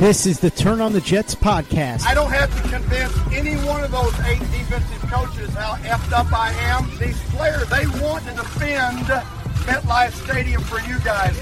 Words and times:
This 0.00 0.24
is 0.24 0.40
the 0.40 0.48
Turn 0.48 0.80
on 0.80 0.94
the 0.94 1.00
Jets 1.02 1.34
podcast. 1.34 2.06
I 2.06 2.14
don't 2.14 2.30
have 2.30 2.50
to 2.62 2.68
convince 2.70 3.14
any 3.34 3.54
one 3.66 3.84
of 3.84 3.90
those 3.90 4.18
eight 4.20 4.38
defensive 4.38 5.10
coaches 5.10 5.52
how 5.52 5.74
effed 5.82 6.12
up 6.12 6.32
I 6.32 6.52
am. 6.54 6.88
These 6.98 7.20
players, 7.24 7.68
they 7.68 7.86
want 8.02 8.24
to 8.24 8.30
defend 8.30 9.04
MetLife 9.66 10.12
Stadium 10.12 10.62
for 10.62 10.80
you 10.88 10.98
guys. 11.00 11.38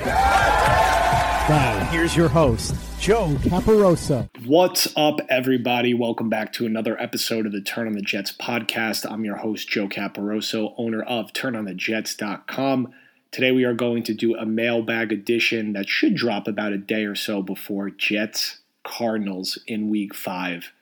Now, 1.48 1.88
here's 1.92 2.16
your 2.16 2.28
host, 2.28 2.74
Joe 2.98 3.28
Caporoso. 3.42 4.28
What's 4.44 4.88
up, 4.96 5.20
everybody? 5.30 5.94
Welcome 5.94 6.28
back 6.28 6.52
to 6.54 6.66
another 6.66 7.00
episode 7.00 7.46
of 7.46 7.52
the 7.52 7.60
Turn 7.60 7.86
on 7.86 7.92
the 7.92 8.02
Jets 8.02 8.32
podcast. 8.32 9.08
I'm 9.08 9.24
your 9.24 9.36
host, 9.36 9.68
Joe 9.68 9.86
Caporoso, 9.86 10.74
owner 10.76 11.02
of 11.02 11.32
TurnOnTheJets.com. 11.32 12.92
Today, 13.30 13.52
we 13.52 13.64
are 13.64 13.74
going 13.74 14.02
to 14.04 14.14
do 14.14 14.34
a 14.34 14.46
mailbag 14.46 15.12
edition 15.12 15.74
that 15.74 15.86
should 15.88 16.14
drop 16.14 16.48
about 16.48 16.72
a 16.72 16.78
day 16.78 17.04
or 17.04 17.14
so 17.14 17.42
before 17.42 17.90
Jets 17.90 18.60
Cardinals 18.84 19.58
in 19.66 19.90
week 19.90 20.14
five. 20.14 20.72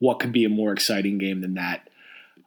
What 0.00 0.20
could 0.20 0.32
be 0.32 0.44
a 0.44 0.50
more 0.50 0.72
exciting 0.72 1.16
game 1.16 1.40
than 1.40 1.54
that? 1.54 1.88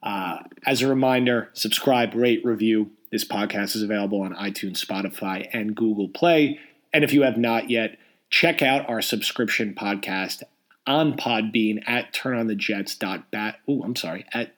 Uh, 0.04 0.44
as 0.66 0.84
a 0.84 0.88
reminder, 0.88 1.50
subscribe, 1.54 2.14
rate, 2.14 2.46
review. 2.46 2.92
This 3.12 3.26
podcast 3.26 3.76
is 3.76 3.82
available 3.82 4.22
on 4.22 4.36
iTunes, 4.36 4.86
Spotify, 4.86 5.50
and 5.52 5.76
Google 5.76 6.10
Play. 6.10 6.60
And 6.94 7.04
if 7.04 7.12
you 7.12 7.24
have 7.24 7.38
not 7.38 7.72
yet, 7.72 7.98
check 8.30 8.62
out 8.62 8.88
our 8.88 9.02
subscription 9.02 9.74
podcast 9.74 10.44
on 10.86 11.18
Podbean 11.18 11.82
at 11.88 12.14
turnonthejets.bat. 12.14 13.60
Oh, 13.68 13.82
I'm 13.82 13.96
sorry, 13.96 14.26
at 14.34 14.54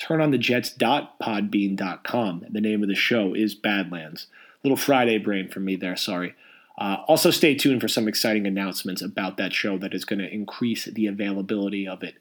turnonthejets.podbean.com. 0.00 2.46
The 2.48 2.60
name 2.60 2.82
of 2.82 2.88
the 2.88 2.94
show 2.94 3.34
is 3.34 3.54
Badlands. 3.54 4.26
Little 4.62 4.76
Friday 4.76 5.18
brain 5.18 5.48
from 5.48 5.64
me 5.64 5.74
there, 5.76 5.96
sorry. 5.96 6.34
Uh, 6.78 6.98
also, 7.08 7.30
stay 7.30 7.54
tuned 7.54 7.80
for 7.80 7.88
some 7.88 8.06
exciting 8.06 8.46
announcements 8.46 9.00
about 9.00 9.38
that 9.38 9.54
show 9.54 9.78
that 9.78 9.94
is 9.94 10.04
going 10.04 10.18
to 10.18 10.30
increase 10.32 10.84
the 10.84 11.06
availability 11.06 11.88
of 11.88 12.02
it. 12.02 12.16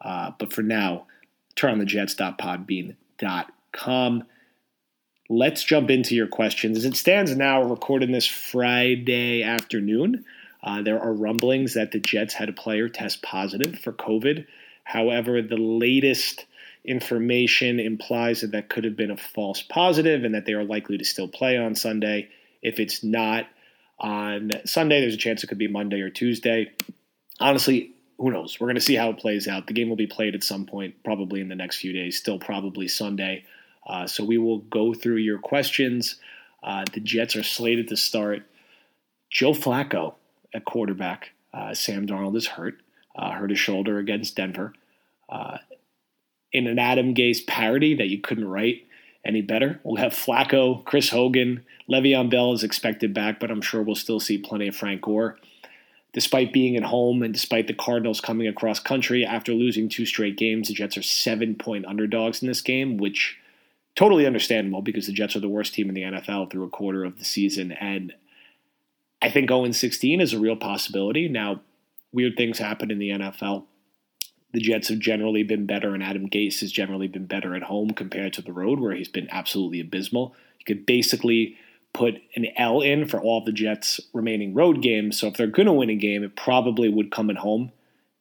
Uh, 0.00 0.30
but 0.38 0.52
for 0.52 0.62
now, 0.62 1.06
turnonthejets.podbean.com. 1.56 4.24
Let's 5.28 5.64
jump 5.64 5.90
into 5.90 6.14
your 6.14 6.28
questions. 6.28 6.78
As 6.78 6.84
it 6.84 6.94
stands 6.94 7.34
now, 7.34 7.60
recording 7.62 8.12
this 8.12 8.28
Friday 8.28 9.42
afternoon. 9.42 10.24
Uh, 10.62 10.82
there 10.82 11.00
are 11.00 11.12
rumblings 11.12 11.74
that 11.74 11.90
the 11.92 11.98
Jets 11.98 12.34
had 12.34 12.48
a 12.48 12.52
player 12.52 12.88
test 12.88 13.22
positive 13.22 13.78
for 13.78 13.92
COVID. 13.92 14.46
However, 14.84 15.42
the 15.42 15.56
latest 15.56 16.46
information 16.86 17.80
implies 17.80 18.40
that 18.40 18.52
that 18.52 18.68
could 18.68 18.84
have 18.84 18.96
been 18.96 19.10
a 19.10 19.16
false 19.16 19.62
positive 19.62 20.24
and 20.24 20.34
that 20.34 20.46
they 20.46 20.52
are 20.52 20.64
likely 20.64 20.96
to 20.98 21.04
still 21.04 21.28
play 21.28 21.56
on 21.56 21.74
Sunday. 21.74 22.28
If 22.62 22.78
it's 22.78 23.02
not 23.02 23.46
on 23.98 24.50
Sunday, 24.64 25.00
there's 25.00 25.14
a 25.14 25.18
chance 25.18 25.42
it 25.42 25.48
could 25.48 25.58
be 25.58 25.68
Monday 25.68 26.00
or 26.00 26.10
Tuesday. 26.10 26.72
Honestly, 27.40 27.92
who 28.18 28.30
knows? 28.30 28.58
We're 28.58 28.68
going 28.68 28.76
to 28.76 28.80
see 28.80 28.94
how 28.94 29.10
it 29.10 29.18
plays 29.18 29.48
out. 29.48 29.66
The 29.66 29.72
game 29.74 29.88
will 29.88 29.96
be 29.96 30.06
played 30.06 30.34
at 30.34 30.44
some 30.44 30.64
point, 30.64 30.94
probably 31.04 31.40
in 31.40 31.48
the 31.48 31.54
next 31.54 31.78
few 31.78 31.92
days, 31.92 32.16
still 32.16 32.38
probably 32.38 32.88
Sunday. 32.88 33.44
Uh, 33.86 34.06
so 34.06 34.24
we 34.24 34.38
will 34.38 34.58
go 34.58 34.94
through 34.94 35.16
your 35.16 35.38
questions. 35.38 36.16
Uh, 36.62 36.84
the 36.92 37.00
Jets 37.00 37.36
are 37.36 37.42
slated 37.42 37.88
to 37.88 37.96
start 37.96 38.42
Joe 39.30 39.52
Flacco 39.52 40.14
at 40.54 40.64
quarterback. 40.64 41.30
Uh, 41.52 41.74
Sam 41.74 42.06
Darnold 42.06 42.36
is 42.36 42.46
hurt, 42.46 42.78
uh, 43.16 43.32
hurt 43.32 43.50
his 43.50 43.58
shoulder 43.58 43.98
against 43.98 44.36
Denver. 44.36 44.72
In 46.52 46.66
an 46.66 46.78
Adam 46.78 47.14
Gase 47.14 47.46
parody 47.46 47.94
that 47.94 48.08
you 48.08 48.20
couldn't 48.20 48.48
write 48.48 48.86
any 49.26 49.42
better. 49.42 49.80
We'll 49.82 49.96
have 49.96 50.12
Flacco, 50.12 50.84
Chris 50.84 51.10
Hogan, 51.10 51.64
Le'Veon 51.90 52.30
Bell 52.30 52.52
is 52.52 52.62
expected 52.62 53.12
back, 53.12 53.40
but 53.40 53.50
I'm 53.50 53.60
sure 53.60 53.82
we'll 53.82 53.94
still 53.94 54.20
see 54.20 54.38
plenty 54.38 54.68
of 54.68 54.76
Frank 54.76 55.02
Gore. 55.02 55.36
Despite 56.12 56.52
being 56.52 56.76
at 56.76 56.84
home 56.84 57.22
and 57.22 57.34
despite 57.34 57.66
the 57.66 57.74
Cardinals 57.74 58.20
coming 58.20 58.46
across 58.46 58.80
country 58.80 59.24
after 59.24 59.52
losing 59.52 59.88
two 59.88 60.06
straight 60.06 60.36
games, 60.36 60.68
the 60.68 60.74
Jets 60.74 60.96
are 60.96 61.02
seven 61.02 61.56
point 61.56 61.84
underdogs 61.84 62.40
in 62.40 62.48
this 62.48 62.62
game, 62.62 62.96
which 62.96 63.36
totally 63.96 64.26
understandable 64.26 64.80
because 64.80 65.06
the 65.06 65.12
Jets 65.12 65.36
are 65.36 65.40
the 65.40 65.48
worst 65.48 65.74
team 65.74 65.88
in 65.88 65.94
the 65.94 66.02
NFL 66.02 66.50
through 66.50 66.64
a 66.64 66.70
quarter 66.70 67.04
of 67.04 67.18
the 67.18 67.24
season. 67.24 67.72
And 67.72 68.14
I 69.20 69.28
think 69.28 69.50
0 69.50 69.70
16 69.72 70.20
is 70.20 70.32
a 70.32 70.38
real 70.38 70.56
possibility. 70.56 71.28
Now, 71.28 71.60
weird 72.12 72.36
things 72.36 72.58
happen 72.58 72.90
in 72.90 72.98
the 72.98 73.10
NFL 73.10 73.64
the 74.52 74.60
Jets 74.60 74.88
have 74.88 74.98
generally 74.98 75.42
been 75.42 75.66
better, 75.66 75.94
and 75.94 76.02
Adam 76.02 76.28
Gase 76.28 76.60
has 76.60 76.72
generally 76.72 77.08
been 77.08 77.26
better 77.26 77.54
at 77.54 77.64
home 77.64 77.90
compared 77.90 78.32
to 78.34 78.42
the 78.42 78.52
road, 78.52 78.80
where 78.80 78.94
he's 78.94 79.08
been 79.08 79.28
absolutely 79.30 79.80
abysmal. 79.80 80.34
You 80.58 80.64
could 80.64 80.86
basically 80.86 81.56
put 81.92 82.14
an 82.34 82.46
L 82.56 82.80
in 82.80 83.06
for 83.06 83.20
all 83.20 83.42
the 83.44 83.52
Jets' 83.52 84.00
remaining 84.12 84.54
road 84.54 84.82
games. 84.82 85.18
So 85.18 85.28
if 85.28 85.34
they're 85.34 85.46
going 85.46 85.66
to 85.66 85.72
win 85.72 85.90
a 85.90 85.94
game, 85.94 86.22
it 86.22 86.36
probably 86.36 86.88
would 86.88 87.10
come 87.10 87.30
at 87.30 87.38
home. 87.38 87.72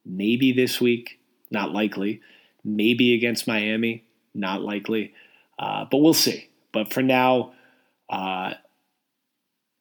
Maybe 0.06 0.52
this 0.52 0.80
week, 0.80 1.20
not 1.52 1.72
likely. 1.72 2.22
Maybe 2.64 3.14
against 3.14 3.48
Miami, 3.48 4.06
not 4.34 4.62
likely. 4.62 5.14
Uh, 5.60 5.86
but 5.90 5.98
we'll 5.98 6.14
see. 6.14 6.50
But 6.72 6.92
for 6.92 7.02
now, 7.02 7.54
uh, 8.10 8.54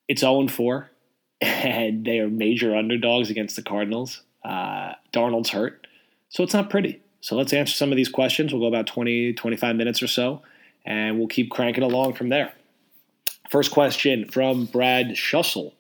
it's 0.09 0.21
0 0.21 0.49
4, 0.49 0.91
and 1.41 2.05
they 2.05 2.19
are 2.19 2.29
major 2.29 2.75
underdogs 2.75 3.31
against 3.31 3.57
the 3.57 3.63
Cardinals. 3.63 4.23
Uh, 4.45 4.93
Darnold's 5.13 5.51
hurt. 5.51 5.84
So 6.35 6.43
it's 6.43 6.53
not 6.53 6.69
pretty. 6.69 7.01
So 7.21 7.37
let's 7.37 7.53
answer 7.53 7.73
some 7.73 7.93
of 7.93 7.97
these 7.97 8.09
questions. 8.09 8.53
We'll 8.53 8.63
go 8.63 8.67
about 8.67 8.89
20, 8.89 9.35
25 9.35 9.77
minutes 9.77 10.03
or 10.03 10.09
so, 10.09 10.43
and 10.85 11.17
we'll 11.17 11.29
keep 11.29 11.49
cranking 11.49 11.85
along 11.85 12.15
from 12.15 12.29
there. 12.29 12.53
First 13.51 13.71
question 13.71 14.29
from 14.29 14.65
Brad 14.65 15.11
Schussel. 15.11 15.75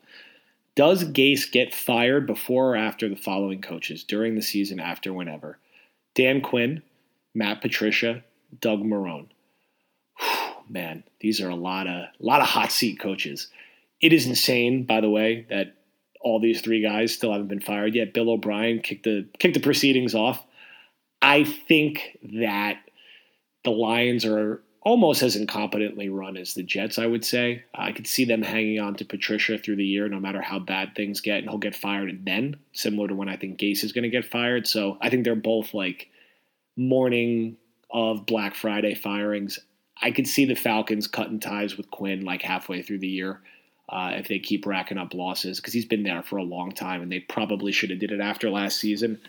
Does 0.77 1.03
Gase 1.03 1.51
get 1.51 1.75
fired 1.75 2.29
before 2.29 2.75
or 2.75 2.77
after 2.77 3.09
the 3.09 3.17
following 3.17 3.63
coaches 3.63 4.05
during 4.05 4.37
the 4.37 4.43
season, 4.43 4.79
after, 4.79 5.13
whenever? 5.13 5.59
Dan 6.15 6.41
Quinn, 6.41 6.83
Matt 7.35 7.61
Patricia, 7.61 8.23
Doug 8.61 8.85
Marrone. 8.85 9.27
Whew, 10.21 10.55
man, 10.69 11.03
these 11.19 11.41
are 11.41 11.51
a 11.51 11.57
lot 11.57 11.89
of 11.89 11.95
a 11.95 12.11
lot 12.21 12.41
of 12.41 12.47
hot 12.47 12.71
seat 12.71 13.01
coaches. 13.01 13.49
It 14.01 14.13
is 14.13 14.27
insane, 14.27 14.85
by 14.85 15.01
the 15.01 15.11
way, 15.11 15.47
that 15.51 15.75
all 16.25 16.41
these 16.41 16.63
three 16.63 16.83
guys 16.83 17.15
still 17.15 17.31
haven't 17.31 17.49
been 17.49 17.61
fired 17.61 17.95
yet. 17.95 18.15
Bill 18.15 18.31
O'Brien 18.31 18.81
kicked 18.81 19.05
the 19.05 19.29
kicked 19.39 19.55
the 19.55 19.61
proceedings 19.61 20.15
off. 20.15 20.45
I 21.23 21.45
think 21.45 22.19
that 22.41 22.79
the 23.63 23.71
Lions 23.71 24.25
are 24.25 24.63
almost 24.81 25.23
as 25.23 25.37
incompetently 25.37 26.09
run 26.11 26.37
as 26.37 26.55
the 26.55 26.63
Jets, 26.63 26.99
I 26.99 27.07
would 27.07 27.25
say. 27.25 27.65
I 27.75 27.93
could 27.93 28.07
see 28.07 28.25
them 28.25 28.43
hanging 28.43 28.81
on 28.81 28.97
to 28.97 29.05
Patricia 29.05 29.57
through 29.57 29.77
the 29.77 29.87
year, 29.87 30.09
no 30.09 30.21
matter 30.21 30.43
how 30.43 30.59
bad 30.59 30.95
things 30.95 31.21
get, 31.21 31.39
and 31.39 31.49
he'll 31.49 31.59
get 31.59 31.75
fired 31.75 32.25
then, 32.27 32.57
similar 32.73 33.09
to 33.09 33.15
when 33.15 33.29
I 33.29 33.37
think 33.37 33.59
Gase 33.59 33.85
is 33.85 33.93
going 33.93 34.03
to 34.03 34.11
get 34.11 34.27
fired. 34.27 34.67
So 34.67 34.99
I 35.01 35.09
think 35.09 35.25
they're 35.25 35.37
both 35.37 35.73
like 35.73 36.09
morning 36.77 37.57
of 37.91 38.27
Black 38.27 38.55
Friday 38.55 38.95
firings. 38.95 39.59
I 40.03 40.11
could 40.11 40.27
see 40.27 40.45
the 40.45 40.55
Falcons 40.55 41.07
cutting 41.07 41.41
ties 41.41 41.77
with 41.77 41.91
Quinn 41.91 42.25
like 42.25 42.43
halfway 42.43 42.83
through 42.83 42.99
the 42.99 43.09
year 43.09 43.41
uh, 43.89 44.13
if 44.15 44.29
they 44.29 44.39
keep 44.39 44.67
racking 44.67 44.99
up 44.99 45.15
losses 45.15 45.61
because 45.61 45.73
he's 45.73 45.85
been 45.85 46.03
there 46.03 46.23
for 46.23 46.37
a 46.37 46.43
long 46.43 46.73
time 46.73 47.03
and 47.03 47.13
they 47.13 47.21
probably 47.21 47.73
should 47.73 47.91
have 47.91 47.99
did 47.99 48.13
it 48.13 48.21
after 48.21 48.51
last 48.51 48.79
season. 48.79 49.21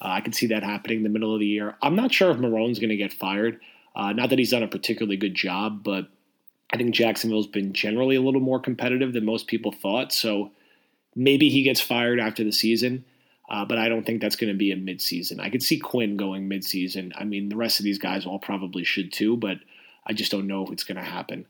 Uh, 0.00 0.08
I 0.08 0.20
can 0.20 0.32
see 0.32 0.46
that 0.48 0.62
happening 0.62 0.98
in 0.98 1.02
the 1.02 1.08
middle 1.08 1.34
of 1.34 1.40
the 1.40 1.46
year. 1.46 1.76
I'm 1.82 1.96
not 1.96 2.12
sure 2.12 2.30
if 2.30 2.38
Marrone's 2.38 2.78
going 2.78 2.90
to 2.90 2.96
get 2.96 3.12
fired. 3.12 3.60
Uh, 3.96 4.12
not 4.12 4.30
that 4.30 4.38
he's 4.38 4.50
done 4.50 4.62
a 4.62 4.68
particularly 4.68 5.16
good 5.16 5.34
job, 5.34 5.82
but 5.82 6.08
I 6.72 6.76
think 6.76 6.94
Jacksonville's 6.94 7.46
been 7.46 7.72
generally 7.72 8.16
a 8.16 8.20
little 8.20 8.40
more 8.40 8.60
competitive 8.60 9.12
than 9.12 9.24
most 9.24 9.46
people 9.46 9.72
thought. 9.72 10.12
So 10.12 10.50
maybe 11.14 11.48
he 11.48 11.62
gets 11.62 11.80
fired 11.80 12.18
after 12.18 12.42
the 12.42 12.52
season, 12.52 13.04
uh, 13.48 13.64
but 13.64 13.78
I 13.78 13.88
don't 13.88 14.04
think 14.04 14.20
that's 14.20 14.36
going 14.36 14.52
to 14.52 14.58
be 14.58 14.72
a 14.72 14.76
midseason. 14.76 15.40
I 15.40 15.50
could 15.50 15.62
see 15.62 15.78
Quinn 15.78 16.16
going 16.16 16.48
midseason. 16.48 17.12
I 17.16 17.24
mean, 17.24 17.48
the 17.48 17.56
rest 17.56 17.78
of 17.78 17.84
these 17.84 17.98
guys 17.98 18.26
all 18.26 18.38
probably 18.38 18.84
should 18.84 19.12
too, 19.12 19.36
but 19.36 19.58
I 20.06 20.12
just 20.12 20.32
don't 20.32 20.46
know 20.46 20.64
if 20.64 20.72
it's 20.72 20.84
going 20.84 20.96
to 20.96 21.02
happen. 21.02 21.46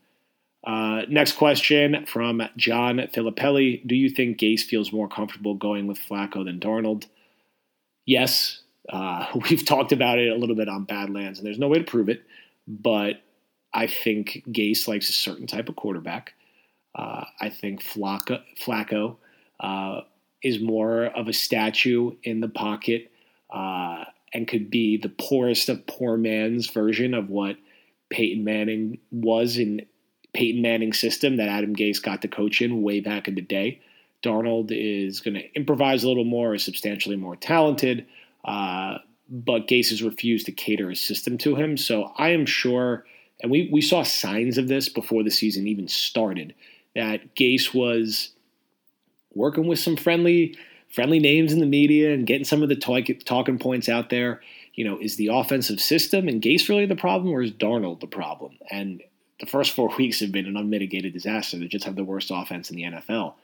Uh, 0.67 1.03
next 1.09 1.33
question 1.33 2.07
from 2.07 2.43
John 2.57 2.99
Filippelli. 3.13 3.87
Do 3.87 3.95
you 3.95 4.09
think 4.09 4.39
Gase 4.39 4.63
feels 4.63 4.93
more 4.93 5.09
comfortable 5.09 5.55
going 5.55 5.87
with 5.87 5.99
Flacco 5.99 6.45
than 6.45 6.59
Darnold? 6.59 7.07
Yes. 8.07 8.61
Uh, 8.89 9.27
we've 9.51 9.65
talked 9.65 9.93
about 9.93 10.19
it 10.19 10.33
a 10.33 10.37
little 10.37 10.57
bit 10.57 10.69
on 10.69 10.85
Badlands, 10.85 11.39
and 11.39 11.47
there's 11.47 11.59
no 11.59 11.69
way 11.69 11.79
to 11.79 11.85
prove 11.85 12.09
it, 12.09 12.23
but 12.67 13.21
I 13.73 13.87
think 13.87 14.43
Gase 14.49 14.89
likes 14.89 15.11
a 15.11 15.13
certain 15.13 15.47
type 15.47 15.69
of 15.69 15.77
quarterback. 15.77 16.33
Uh, 16.95 17.25
I 17.41 17.51
think 17.51 17.83
Flacco, 17.83 18.41
Flacco 18.59 19.17
uh, 19.61 20.03
is 20.43 20.61
more 20.61 21.07
of 21.07 21.29
a 21.29 21.33
statue 21.33 22.13
in 22.23 22.41
the 22.41 22.49
pocket 22.49 23.11
uh, 23.53 24.05
and 24.33 24.47
could 24.47 24.71
be 24.71 24.97
the 24.97 25.09
poorest 25.09 25.69
of 25.69 25.87
poor 25.87 26.17
man's 26.17 26.69
version 26.69 27.15
of 27.15 27.31
what 27.31 27.57
Peyton 28.11 28.45
Manning 28.45 28.99
was 29.11 29.59
in 29.59 29.87
Peyton 30.35 30.61
Manning 30.61 30.93
system 30.93 31.37
that 31.37 31.49
Adam 31.49 31.75
Gase 31.75 32.03
got 32.03 32.23
to 32.23 32.29
coach 32.29 32.61
in 32.61 32.83
way 32.83 33.01
back 33.01 33.29
in 33.29 33.37
the 33.37 33.41
day. 33.41 33.81
Darnold 34.23 34.69
is 34.71 35.21
going 35.21 35.35
to 35.35 35.55
improvise 35.55 36.03
a 36.03 36.09
little 36.09 36.25
more, 36.25 36.55
is 36.55 36.65
substantially 36.65 37.17
more 37.17 37.37
talented, 37.37 38.07
uh, 38.45 38.99
but 39.29 39.69
Gase 39.69 39.91
has 39.91 40.03
refused 40.03 40.47
to 40.47 40.53
cater 40.53 40.91
his 40.91 41.01
system 41.01 41.39
to 41.39 41.55
him. 41.55 41.77
So 41.77 42.13
I 42.17 42.31
am 42.31 42.47
sure, 42.47 43.05
and 43.43 43.51
we, 43.51 43.69
we 43.73 43.81
saw 43.81 44.03
signs 44.03 44.59
of 44.59 44.69
this 44.69 44.89
before 44.89 45.23
the 45.23 45.31
season 45.31 45.67
even 45.67 45.89
started, 45.89 46.55
that 46.95 47.35
Gase 47.35 47.75
was 47.75 48.31
working 49.35 49.67
with 49.67 49.79
some 49.79 49.97
friendly 49.97 50.57
friendly 50.89 51.19
names 51.19 51.53
in 51.53 51.59
the 51.59 51.67
media 51.67 52.15
and 52.15 52.25
getting 52.25 52.45
some 52.45 52.63
of 52.63 52.69
the 52.69 52.77
talk, 52.77 53.07
talking 53.25 53.59
points 53.59 53.89
out 53.89 54.11
there. 54.11 54.41
You 54.75 54.85
know, 54.85 54.99
is 55.01 55.17
the 55.17 55.27
offensive 55.27 55.81
system 55.81 56.29
and 56.29 56.41
Gase 56.41 56.69
really 56.69 56.87
the 56.87 56.95
problem, 56.95 57.35
or 57.35 57.43
is 57.43 57.51
Darnold 57.51 58.01
the 58.01 58.07
problem? 58.07 58.59
And 58.71 59.03
the 59.45 59.51
first 59.51 59.73
four 59.73 59.95
weeks 59.99 60.21
have 60.21 60.33
been 60.33 60.47
an 60.47 60.57
unmitigated 60.57 61.13
disaster. 61.13 61.59
They 61.59 61.67
just 61.67 61.85
have 61.85 61.97
the 61.97 62.05
worst 62.05 62.31
offense 62.33 62.71
in 62.71 62.77
the 62.77 62.85
NFL. 62.85 63.35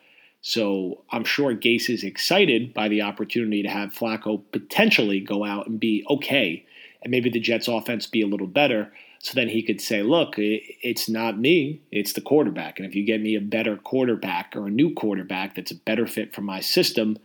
So 0.43 1.03
I'm 1.11 1.25
sure 1.25 1.55
Gase 1.55 1.91
is 1.91 2.03
excited 2.03 2.73
by 2.73 2.89
the 2.89 3.03
opportunity 3.03 3.63
to 3.63 3.69
have 3.69 3.91
Flacco 3.91 4.43
potentially 4.53 5.21
go 5.21 5.45
out 5.45 5.67
and 5.67 5.79
be 5.79 6.05
okay, 6.09 6.65
and 7.03 7.11
maybe 7.11 7.29
the 7.29 7.41
Jets' 7.41 7.69
offense 7.69 8.07
be 8.07 8.23
a 8.23 8.27
little 8.27 8.47
better. 8.47 8.91
So 9.19 9.35
then 9.35 9.51
he 9.51 9.63
could 9.63 9.83
say, 9.83 10.03
look, 10.03 10.35
it's 10.39 11.07
not 11.07 11.39
me, 11.39 11.83
it's 11.93 12.15
the 12.15 12.23
quarterback. 12.23 12.79
And 12.79 12.89
if 12.89 12.95
you 12.95 13.05
get 13.05 13.21
me 13.21 13.35
a 13.35 13.41
better 13.41 13.77
quarterback 13.77 14.57
or 14.57 14.67
a 14.67 14.71
new 14.71 14.95
quarterback 14.95 15.55
that's 15.55 15.71
a 15.71 15.75
better 15.75 16.07
fit 16.07 16.35
for 16.35 16.41
my 16.41 16.61
system, 16.61 17.19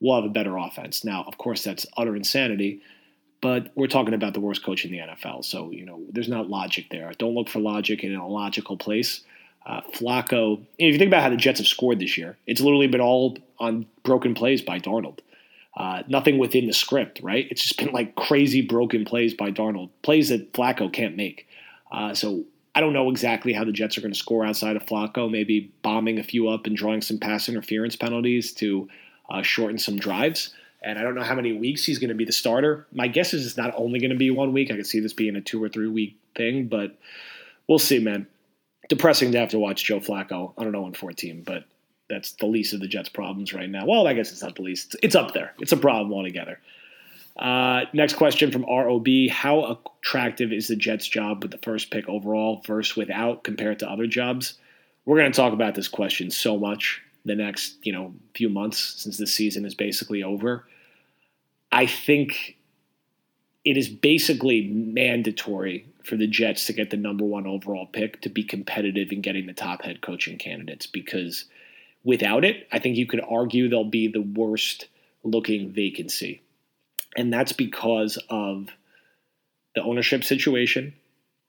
we'll 0.00 0.16
have 0.16 0.24
a 0.24 0.32
better 0.32 0.56
offense. 0.56 1.04
Now, 1.04 1.22
of 1.26 1.36
course, 1.36 1.62
that's 1.62 1.84
utter 1.98 2.16
insanity, 2.16 2.80
but 3.44 3.70
we're 3.74 3.86
talking 3.86 4.14
about 4.14 4.32
the 4.32 4.40
worst 4.40 4.64
coach 4.64 4.86
in 4.86 4.90
the 4.90 4.96
NFL. 4.96 5.44
So, 5.44 5.70
you 5.70 5.84
know, 5.84 6.00
there's 6.10 6.30
not 6.30 6.48
logic 6.48 6.86
there. 6.90 7.12
Don't 7.18 7.34
look 7.34 7.50
for 7.50 7.58
logic 7.58 8.02
in 8.02 8.14
a 8.14 8.26
logical 8.26 8.78
place. 8.78 9.20
Uh, 9.66 9.82
Flacco, 9.92 10.62
if 10.78 10.94
you 10.94 10.98
think 10.98 11.08
about 11.08 11.22
how 11.22 11.28
the 11.28 11.36
Jets 11.36 11.58
have 11.58 11.66
scored 11.66 11.98
this 11.98 12.16
year, 12.16 12.38
it's 12.46 12.62
literally 12.62 12.86
been 12.86 13.02
all 13.02 13.36
on 13.58 13.84
broken 14.02 14.32
plays 14.32 14.62
by 14.62 14.80
Darnold. 14.80 15.18
Uh, 15.76 16.04
nothing 16.08 16.38
within 16.38 16.66
the 16.66 16.72
script, 16.72 17.20
right? 17.22 17.46
It's 17.50 17.62
just 17.62 17.76
been 17.76 17.92
like 17.92 18.14
crazy 18.14 18.62
broken 18.62 19.04
plays 19.04 19.34
by 19.34 19.50
Darnold, 19.50 19.90
plays 20.00 20.30
that 20.30 20.54
Flacco 20.54 20.90
can't 20.90 21.14
make. 21.14 21.46
Uh, 21.92 22.14
so 22.14 22.44
I 22.74 22.80
don't 22.80 22.94
know 22.94 23.10
exactly 23.10 23.52
how 23.52 23.64
the 23.64 23.72
Jets 23.72 23.98
are 23.98 24.00
going 24.00 24.14
to 24.14 24.18
score 24.18 24.46
outside 24.46 24.74
of 24.74 24.86
Flacco. 24.86 25.30
Maybe 25.30 25.70
bombing 25.82 26.18
a 26.18 26.22
few 26.22 26.48
up 26.48 26.64
and 26.64 26.74
drawing 26.74 27.02
some 27.02 27.18
pass 27.18 27.46
interference 27.46 27.94
penalties 27.94 28.54
to 28.54 28.88
uh, 29.28 29.42
shorten 29.42 29.76
some 29.76 29.98
drives. 29.98 30.54
And 30.84 30.98
I 30.98 31.02
don't 31.02 31.14
know 31.14 31.22
how 31.22 31.34
many 31.34 31.52
weeks 31.52 31.84
he's 31.84 31.98
going 31.98 32.08
to 32.08 32.14
be 32.14 32.26
the 32.26 32.32
starter. 32.32 32.86
My 32.92 33.08
guess 33.08 33.32
is 33.32 33.46
it's 33.46 33.56
not 33.56 33.72
only 33.76 33.98
going 33.98 34.10
to 34.10 34.16
be 34.16 34.30
one 34.30 34.52
week. 34.52 34.70
I 34.70 34.76
could 34.76 34.86
see 34.86 35.00
this 35.00 35.14
being 35.14 35.34
a 35.34 35.40
two 35.40 35.62
or 35.62 35.68
three 35.68 35.88
week 35.88 36.18
thing, 36.36 36.68
but 36.68 36.98
we'll 37.66 37.78
see, 37.78 37.98
man. 37.98 38.26
Depressing 38.90 39.32
to 39.32 39.38
have 39.38 39.48
to 39.48 39.58
watch 39.58 39.82
Joe 39.82 39.98
Flacco 39.98 40.52
on 40.58 40.66
an 40.66 40.72
0 40.72 40.92
14, 40.92 41.42
but 41.42 41.64
that's 42.10 42.32
the 42.32 42.44
least 42.44 42.74
of 42.74 42.80
the 42.80 42.86
Jets' 42.86 43.08
problems 43.08 43.54
right 43.54 43.68
now. 43.68 43.86
Well, 43.86 44.06
I 44.06 44.12
guess 44.12 44.30
it's 44.30 44.42
not 44.42 44.56
the 44.56 44.62
least. 44.62 44.94
It's 45.02 45.14
up 45.14 45.32
there. 45.32 45.54
It's 45.58 45.72
a 45.72 45.76
problem 45.78 46.12
altogether. 46.12 46.60
Uh, 47.36 47.86
next 47.94 48.14
question 48.14 48.52
from 48.52 48.66
ROB: 48.66 49.08
How 49.30 49.80
attractive 50.02 50.52
is 50.52 50.68
the 50.68 50.76
Jets' 50.76 51.08
job 51.08 51.42
with 51.42 51.50
the 51.50 51.58
first 51.58 51.90
pick 51.90 52.06
overall 52.10 52.62
versus 52.66 52.94
without 52.94 53.42
compared 53.42 53.78
to 53.78 53.90
other 53.90 54.06
jobs? 54.06 54.58
We're 55.06 55.18
going 55.18 55.32
to 55.32 55.36
talk 55.36 55.54
about 55.54 55.74
this 55.74 55.88
question 55.88 56.30
so 56.30 56.58
much 56.58 57.00
the 57.24 57.34
next 57.34 57.76
you 57.82 57.92
know 57.92 58.12
few 58.34 58.50
months 58.50 59.02
since 59.02 59.16
the 59.16 59.26
season 59.26 59.64
is 59.64 59.74
basically 59.74 60.22
over. 60.22 60.66
I 61.74 61.86
think 61.86 62.56
it 63.64 63.76
is 63.76 63.88
basically 63.88 64.68
mandatory 64.68 65.88
for 66.04 66.14
the 66.16 66.28
Jets 66.28 66.66
to 66.66 66.72
get 66.72 66.90
the 66.90 66.96
number 66.96 67.24
one 67.24 67.48
overall 67.48 67.86
pick 67.86 68.20
to 68.20 68.28
be 68.28 68.44
competitive 68.44 69.10
in 69.10 69.22
getting 69.22 69.46
the 69.46 69.54
top 69.54 69.82
head 69.82 70.00
coaching 70.00 70.38
candidates 70.38 70.86
because 70.86 71.46
without 72.04 72.44
it, 72.44 72.68
I 72.70 72.78
think 72.78 72.96
you 72.96 73.06
could 73.06 73.22
argue 73.28 73.68
they'll 73.68 73.82
be 73.82 74.06
the 74.06 74.22
worst 74.22 74.86
looking 75.24 75.72
vacancy. 75.72 76.42
And 77.16 77.32
that's 77.32 77.52
because 77.52 78.18
of 78.30 78.68
the 79.74 79.82
ownership 79.82 80.22
situation. 80.22 80.94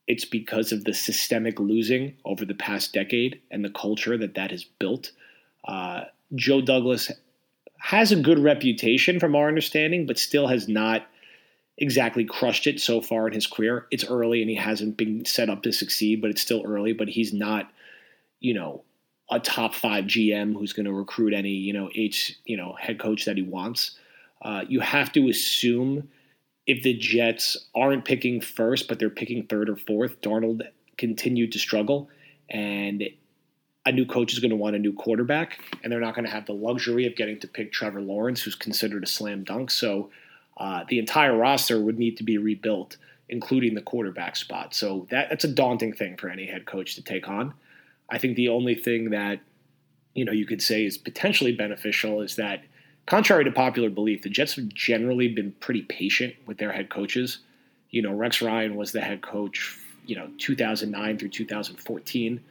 It's 0.07 0.25
because 0.25 0.71
of 0.71 0.85
the 0.85 0.93
systemic 0.95 1.59
losing 1.59 2.15
over 2.25 2.45
the 2.45 2.55
past 2.55 2.93
decade 2.93 3.41
and 3.51 3.63
the 3.63 3.69
culture 3.69 4.17
that 4.17 4.33
that 4.33 4.49
has 4.49 4.63
built. 4.63 5.11
Uh, 5.67 6.05
Joe 6.33 6.61
Douglas 6.61 7.11
has 7.85 8.11
a 8.11 8.15
good 8.15 8.39
reputation 8.39 9.19
from 9.19 9.35
our 9.35 9.47
understanding, 9.47 10.07
but 10.07 10.17
still 10.17 10.47
has 10.47 10.67
not 10.67 11.05
exactly 11.77 12.25
crushed 12.25 12.65
it 12.65 12.79
so 12.79 12.99
far 12.99 13.27
in 13.27 13.33
his 13.33 13.45
career. 13.45 13.85
It's 13.91 14.03
early 14.03 14.41
and 14.41 14.49
he 14.49 14.55
hasn't 14.55 14.97
been 14.97 15.23
set 15.23 15.51
up 15.51 15.61
to 15.61 15.71
succeed, 15.71 16.19
but 16.19 16.31
it's 16.31 16.41
still 16.41 16.63
early. 16.65 16.93
But 16.93 17.09
he's 17.09 17.31
not, 17.31 17.71
you 18.39 18.55
know, 18.55 18.83
a 19.29 19.39
top 19.39 19.75
five 19.75 20.05
GM 20.05 20.57
who's 20.57 20.73
going 20.73 20.87
to 20.87 20.93
recruit 20.93 21.31
any, 21.31 21.51
you 21.51 21.73
know, 21.73 21.91
H, 21.93 22.35
you 22.45 22.57
know, 22.57 22.73
head 22.73 22.97
coach 22.97 23.25
that 23.25 23.37
he 23.37 23.43
wants. 23.43 23.91
Uh, 24.41 24.63
you 24.67 24.79
have 24.79 25.11
to 25.11 25.29
assume 25.29 26.09
if 26.65 26.81
the 26.81 26.95
Jets 26.95 27.55
aren't 27.75 28.03
picking 28.03 28.41
first, 28.41 28.87
but 28.87 28.97
they're 28.97 29.11
picking 29.11 29.45
third 29.45 29.69
or 29.69 29.75
fourth, 29.75 30.21
Darnold 30.21 30.63
continued 30.97 31.51
to 31.51 31.59
struggle. 31.59 32.09
And 32.49 33.03
a 33.85 33.91
new 33.91 34.05
coach 34.05 34.33
is 34.33 34.39
going 34.39 34.49
to 34.49 34.55
want 34.55 34.75
a 34.75 34.79
new 34.79 34.93
quarterback, 34.93 35.59
and 35.83 35.91
they're 35.91 35.99
not 35.99 36.15
going 36.15 36.25
to 36.25 36.31
have 36.31 36.45
the 36.45 36.53
luxury 36.53 37.05
of 37.05 37.15
getting 37.15 37.39
to 37.39 37.47
pick 37.47 37.71
Trevor 37.71 38.01
Lawrence, 38.01 38.41
who's 38.41 38.55
considered 38.55 39.03
a 39.03 39.07
slam 39.07 39.43
dunk. 39.43 39.69
So 39.69 40.09
uh, 40.57 40.85
the 40.87 40.97
entire 40.97 41.37
roster 41.37 41.79
would 41.79 41.99
need 41.99 42.17
to 42.17 42.23
be 42.23 42.37
rebuilt, 42.37 42.97
including 43.29 43.75
the 43.75 43.81
quarterback 43.81 44.35
spot. 44.35 44.73
So 44.73 45.05
that, 45.11 45.29
that's 45.29 45.43
a 45.43 45.49
daunting 45.49 45.93
thing 45.93 46.17
for 46.17 46.29
any 46.29 46.47
head 46.47 46.65
coach 46.65 46.95
to 46.95 47.03
take 47.03 47.27
on. 47.27 47.53
I 48.09 48.17
think 48.17 48.35
the 48.35 48.49
only 48.49 48.75
thing 48.75 49.11
that 49.11 49.39
you 50.13 50.25
know 50.25 50.31
you 50.31 50.45
could 50.45 50.61
say 50.61 50.85
is 50.85 50.97
potentially 50.97 51.51
beneficial 51.51 52.21
is 52.21 52.35
that, 52.37 52.63
contrary 53.05 53.43
to 53.43 53.51
popular 53.51 53.89
belief, 53.89 54.23
the 54.23 54.29
Jets 54.29 54.55
have 54.55 54.69
generally 54.69 55.27
been 55.27 55.51
pretty 55.59 55.83
patient 55.83 56.33
with 56.47 56.57
their 56.57 56.71
head 56.71 56.89
coaches. 56.89 57.39
You 57.91 58.01
know, 58.01 58.13
Rex 58.13 58.41
Ryan 58.41 58.75
was 58.75 58.91
the 58.91 59.01
head 59.01 59.21
coach, 59.21 59.77
you 60.05 60.15
know, 60.15 60.29
2009 60.37 61.17
through 61.19 61.29
2014. 61.29 62.41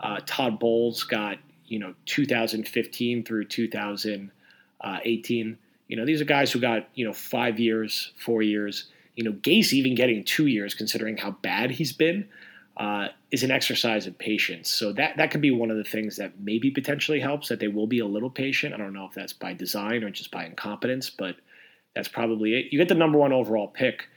Uh, 0.00 0.20
Todd 0.26 0.58
Bowles 0.58 1.04
got, 1.04 1.38
you 1.66 1.78
know, 1.78 1.94
2015 2.06 3.24
through 3.24 3.44
2018. 3.44 5.58
You 5.88 5.96
know, 5.96 6.04
these 6.04 6.20
are 6.20 6.24
guys 6.24 6.50
who 6.52 6.60
got, 6.60 6.88
you 6.94 7.04
know, 7.04 7.12
five 7.12 7.60
years, 7.60 8.12
four 8.18 8.42
years. 8.42 8.86
You 9.14 9.24
know, 9.24 9.32
Gase 9.32 9.72
even 9.72 9.94
getting 9.94 10.24
two 10.24 10.46
years, 10.46 10.74
considering 10.74 11.16
how 11.16 11.30
bad 11.30 11.70
he's 11.70 11.92
been, 11.92 12.28
uh, 12.76 13.08
is 13.30 13.42
an 13.42 13.50
exercise 13.50 14.06
of 14.06 14.18
patience. 14.18 14.70
So 14.70 14.92
that 14.92 15.16
that 15.16 15.30
could 15.30 15.40
be 15.40 15.50
one 15.50 15.70
of 15.70 15.78
the 15.78 15.84
things 15.84 16.16
that 16.16 16.38
maybe 16.38 16.70
potentially 16.70 17.20
helps. 17.20 17.48
That 17.48 17.60
they 17.60 17.68
will 17.68 17.86
be 17.86 18.00
a 18.00 18.06
little 18.06 18.28
patient. 18.28 18.74
I 18.74 18.76
don't 18.76 18.92
know 18.92 19.06
if 19.06 19.14
that's 19.14 19.32
by 19.32 19.54
design 19.54 20.04
or 20.04 20.10
just 20.10 20.30
by 20.30 20.44
incompetence, 20.44 21.08
but 21.08 21.36
that's 21.94 22.08
probably 22.08 22.54
it. 22.54 22.66
You 22.70 22.78
get 22.78 22.88
the 22.88 22.94
number 22.94 23.18
one 23.18 23.32
overall 23.32 23.68
pick 23.68 24.08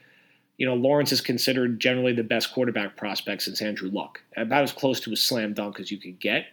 you 0.60 0.66
know, 0.66 0.76
Lawrence 0.76 1.14
is 1.14 1.22
considered 1.22 1.80
generally 1.80 2.12
the 2.12 2.22
best 2.22 2.52
quarterback 2.52 2.98
prospect 2.98 3.44
since 3.44 3.62
Andrew 3.62 3.90
Luck, 3.90 4.22
about 4.36 4.62
as 4.62 4.74
close 4.74 5.00
to 5.00 5.14
a 5.14 5.16
slam 5.16 5.54
dunk 5.54 5.80
as 5.80 5.90
you 5.90 5.98
could 5.98 6.20
get. 6.20 6.48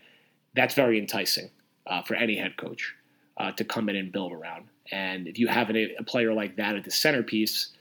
That's 0.54 0.74
very 0.74 0.96
enticing 0.96 1.50
uh, 1.88 2.02
for 2.02 2.14
any 2.14 2.36
head 2.36 2.56
coach 2.56 2.94
uh, 3.36 3.50
to 3.52 3.64
come 3.64 3.88
in 3.88 3.96
and 3.96 4.12
build 4.12 4.32
around. 4.32 4.66
And 4.92 5.26
if 5.26 5.40
you 5.40 5.48
have 5.48 5.70
a, 5.70 5.96
player 6.06 6.32
like 6.32 6.54
that 6.56 6.76
at 6.76 6.84
the 6.84 6.90
centerpiece, 6.92 7.72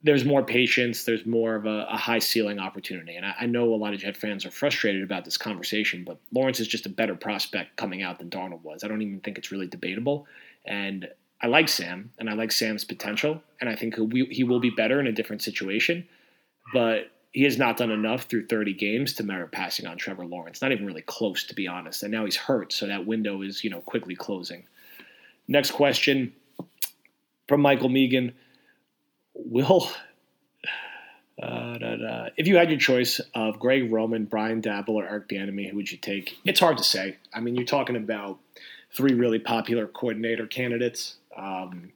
there's 0.00 0.24
more 0.24 0.44
patience. 0.44 1.02
There's 1.02 1.26
more 1.26 1.56
of 1.56 1.66
a, 1.66 1.88
a 1.90 1.96
high 1.96 2.20
ceiling 2.20 2.60
opportunity. 2.60 3.16
And 3.16 3.26
I, 3.26 3.34
I, 3.40 3.46
know 3.46 3.74
a 3.74 3.76
lot 3.76 3.94
of 3.94 4.00
Jet 4.00 4.16
fans 4.16 4.46
are 4.46 4.52
frustrated 4.52 5.02
about 5.02 5.24
this 5.24 5.36
conversation, 5.36 6.04
but 6.04 6.20
Lawrence 6.32 6.60
is 6.60 6.68
just 6.68 6.86
a 6.86 6.88
better 6.88 7.16
prospect 7.16 7.76
coming 7.76 8.00
out 8.00 8.20
than 8.20 8.30
Darnold 8.30 8.62
was. 8.62 8.84
I 8.84 8.88
don't 8.88 9.02
even 9.02 9.18
think 9.18 9.38
it's 9.38 9.50
really 9.50 9.66
debatable. 9.66 10.28
And 10.64 11.08
I 11.40 11.48
like 11.48 11.68
Sam 11.68 12.12
and 12.18 12.30
I 12.30 12.34
like 12.34 12.52
Sam's 12.52 12.84
potential, 12.84 13.42
and 13.60 13.68
I 13.68 13.76
think 13.76 13.96
he 14.30 14.44
will 14.44 14.60
be 14.60 14.70
better 14.70 15.00
in 15.00 15.06
a 15.06 15.12
different 15.12 15.42
situation. 15.42 16.08
But 16.72 17.10
he 17.32 17.44
has 17.44 17.58
not 17.58 17.76
done 17.76 17.90
enough 17.90 18.22
through 18.24 18.46
30 18.46 18.72
games 18.72 19.12
to 19.14 19.22
merit 19.22 19.52
passing 19.52 19.86
on 19.86 19.98
Trevor 19.98 20.24
Lawrence. 20.24 20.62
Not 20.62 20.72
even 20.72 20.86
really 20.86 21.02
close, 21.02 21.44
to 21.44 21.54
be 21.54 21.68
honest. 21.68 22.02
And 22.02 22.10
now 22.10 22.24
he's 22.24 22.36
hurt, 22.36 22.72
so 22.72 22.86
that 22.86 23.06
window 23.06 23.42
is 23.42 23.62
you 23.62 23.68
know 23.68 23.80
quickly 23.80 24.16
closing. 24.16 24.64
Next 25.46 25.72
question 25.72 26.32
from 27.46 27.60
Michael 27.60 27.90
Megan: 27.90 28.32
Will 29.34 29.86
uh, 31.42 31.78
da, 31.78 31.96
da. 31.96 32.28
if 32.38 32.46
you 32.46 32.56
had 32.56 32.70
your 32.70 32.80
choice 32.80 33.20
of 33.34 33.58
Greg 33.58 33.92
Roman, 33.92 34.24
Brian 34.24 34.62
Daboll, 34.62 34.94
or 34.94 35.06
Eric 35.06 35.28
Bieniemy, 35.28 35.68
who 35.68 35.76
would 35.76 35.92
you 35.92 35.98
take? 35.98 36.38
It's 36.46 36.60
hard 36.60 36.78
to 36.78 36.84
say. 36.84 37.18
I 37.34 37.40
mean, 37.40 37.54
you're 37.54 37.66
talking 37.66 37.96
about 37.96 38.38
three 38.92 39.12
really 39.12 39.38
popular 39.38 39.86
coordinator 39.86 40.46
candidates. 40.46 41.16
Um, 41.36 41.92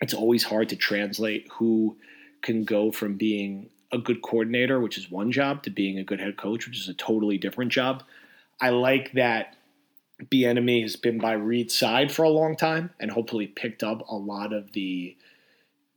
it's 0.00 0.14
always 0.14 0.44
hard 0.44 0.68
to 0.70 0.76
translate 0.76 1.48
who 1.52 1.96
can 2.42 2.64
go 2.64 2.90
from 2.90 3.16
being 3.16 3.70
a 3.92 3.98
good 3.98 4.22
coordinator, 4.22 4.80
which 4.80 4.98
is 4.98 5.10
one 5.10 5.30
job, 5.30 5.62
to 5.62 5.70
being 5.70 5.98
a 5.98 6.04
good 6.04 6.20
head 6.20 6.36
coach, 6.36 6.66
which 6.66 6.78
is 6.78 6.88
a 6.88 6.94
totally 6.94 7.38
different 7.38 7.70
job. 7.70 8.02
I 8.60 8.70
like 8.70 9.12
that 9.12 9.56
Bieniemy 10.30 10.82
has 10.82 10.96
been 10.96 11.18
by 11.18 11.32
Reid's 11.32 11.76
side 11.76 12.12
for 12.12 12.22
a 12.22 12.28
long 12.28 12.56
time 12.56 12.90
and 13.00 13.10
hopefully 13.10 13.46
picked 13.46 13.82
up 13.82 14.06
a 14.08 14.14
lot 14.14 14.52
of 14.52 14.72
the 14.72 15.16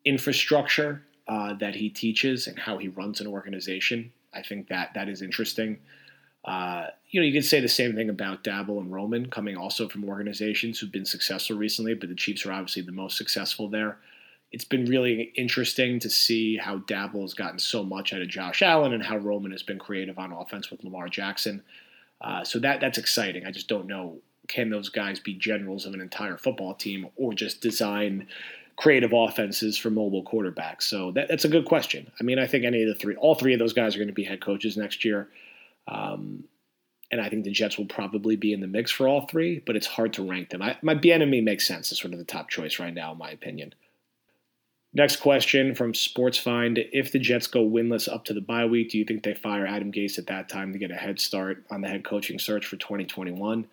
infrastructure 0.03 1.03
uh, 1.27 1.53
that 1.55 1.75
he 1.75 1.89
teaches 1.89 2.47
and 2.47 2.59
how 2.59 2.77
he 2.77 2.87
runs 2.87 3.21
an 3.21 3.27
organization. 3.27 4.11
I 4.33 4.41
think 4.41 4.67
that 4.67 4.93
that 4.93 5.09
is 5.09 5.21
interesting. 5.21 5.79
Uh, 6.45 6.87
you 7.09 7.19
know, 7.19 7.25
you 7.25 7.33
could 7.33 7.45
say 7.45 7.59
the 7.59 7.67
same 7.67 7.95
thing 7.95 8.09
about 8.09 8.43
Daboll 8.43 8.79
and 8.79 8.93
Roman 8.93 9.29
coming 9.29 9.57
also 9.57 9.89
from 9.89 10.07
organizations 10.07 10.79
who've 10.79 10.91
been 10.91 11.05
successful 11.05 11.57
recently, 11.57 11.95
but 11.95 12.07
the 12.07 12.15
Chiefs 12.15 12.45
are 12.45 12.53
obviously 12.53 12.83
the 12.83 12.91
most 12.91 13.17
successful 13.17 13.67
there. 13.67 13.97
It's 14.51 14.63
been 14.63 14.85
really 14.85 15.33
interesting 15.35 15.99
to 15.99 16.09
see 16.09 16.55
how 16.55 16.77
Daboll 16.79 17.23
has 17.23 17.33
gotten 17.33 17.59
so 17.59 17.83
much 17.83 18.13
out 18.13 18.21
of 18.21 18.29
Josh 18.29 18.61
Allen 18.61 18.93
and 18.93 19.03
how 19.03 19.17
Roman 19.17 19.51
has 19.51 19.63
been 19.63 19.79
creative 19.79 20.19
on 20.19 20.31
offense 20.31 20.69
with 20.69 20.83
Lamar 20.83 21.09
Jackson. 21.09 21.63
Uh, 22.21 22.43
so 22.43 22.59
that 22.59 22.79
that's 22.79 22.97
exciting. 22.97 23.45
I 23.45 23.51
just 23.51 23.67
don't 23.67 23.87
know 23.87 24.19
can 24.47 24.69
those 24.69 24.89
guys 24.89 25.19
be 25.19 25.33
generals 25.33 25.85
of 25.85 25.93
an 25.93 26.01
entire 26.01 26.37
football 26.37 26.73
team 26.73 27.07
or 27.15 27.33
just 27.33 27.61
design 27.61 28.27
creative 28.75 29.13
offenses 29.13 29.77
for 29.77 29.89
mobile 29.89 30.23
quarterbacks? 30.23 30.83
So 30.83 31.11
that, 31.11 31.27
that's 31.27 31.45
a 31.45 31.49
good 31.49 31.65
question. 31.65 32.11
I 32.19 32.23
mean, 32.23 32.39
I 32.39 32.47
think 32.47 32.65
any 32.65 32.83
of 32.83 32.89
the 32.89 32.95
three, 32.95 33.15
all 33.15 33.35
three 33.35 33.53
of 33.53 33.59
those 33.59 33.73
guys 33.73 33.95
are 33.95 33.99
going 33.99 34.07
to 34.07 34.13
be 34.13 34.23
head 34.23 34.41
coaches 34.41 34.77
next 34.77 35.05
year. 35.05 35.29
Um, 35.87 36.45
and 37.11 37.21
I 37.21 37.29
think 37.29 37.43
the 37.43 37.51
Jets 37.51 37.77
will 37.77 37.85
probably 37.85 38.35
be 38.35 38.51
in 38.51 38.61
the 38.61 38.67
mix 38.67 38.91
for 38.91 39.07
all 39.07 39.27
three, 39.27 39.61
but 39.65 39.75
it's 39.75 39.87
hard 39.87 40.13
to 40.13 40.27
rank 40.27 40.49
them. 40.49 40.61
I, 40.61 40.77
my 40.81 40.95
Bieniemy 40.95 41.43
makes 41.43 41.67
sense 41.67 41.91
as 41.91 41.99
sort 41.99 42.13
of 42.13 42.19
the 42.19 42.25
top 42.25 42.49
choice 42.49 42.79
right 42.79 42.93
now, 42.93 43.11
in 43.11 43.17
my 43.17 43.29
opinion. 43.29 43.73
Next 44.93 45.17
question 45.17 45.75
from 45.75 45.93
SportsFind: 45.93 46.87
If 46.93 47.11
the 47.11 47.19
Jets 47.19 47.47
go 47.47 47.67
winless 47.67 48.11
up 48.11 48.25
to 48.25 48.33
the 48.33 48.41
bye 48.41 48.65
week, 48.65 48.91
do 48.91 48.97
you 48.97 49.05
think 49.05 49.23
they 49.23 49.33
fire 49.33 49.67
Adam 49.67 49.91
Gase 49.91 50.17
at 50.17 50.27
that 50.27 50.49
time 50.49 50.71
to 50.71 50.79
get 50.79 50.89
a 50.89 50.95
head 50.95 51.19
start 51.19 51.65
on 51.69 51.81
the 51.81 51.89
head 51.89 52.05
coaching 52.05 52.39
search 52.39 52.65
for 52.65 52.77
2021? 52.77 53.67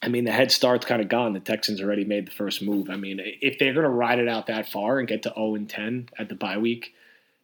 I 0.00 0.08
mean, 0.08 0.24
the 0.24 0.32
head 0.32 0.50
start's 0.50 0.86
kind 0.86 1.02
of 1.02 1.08
gone. 1.08 1.32
The 1.32 1.40
Texans 1.40 1.80
already 1.80 2.04
made 2.04 2.26
the 2.26 2.32
first 2.32 2.62
move. 2.62 2.88
I 2.88 2.96
mean, 2.96 3.20
if 3.20 3.58
they're 3.58 3.74
going 3.74 3.84
to 3.84 3.90
ride 3.90 4.18
it 4.18 4.28
out 4.28 4.46
that 4.46 4.68
far 4.68 4.98
and 4.98 5.06
get 5.06 5.22
to 5.24 5.32
0 5.34 5.54
and 5.56 5.68
10 5.68 6.08
at 6.18 6.28
the 6.28 6.34
bye 6.34 6.58
week, 6.58 6.94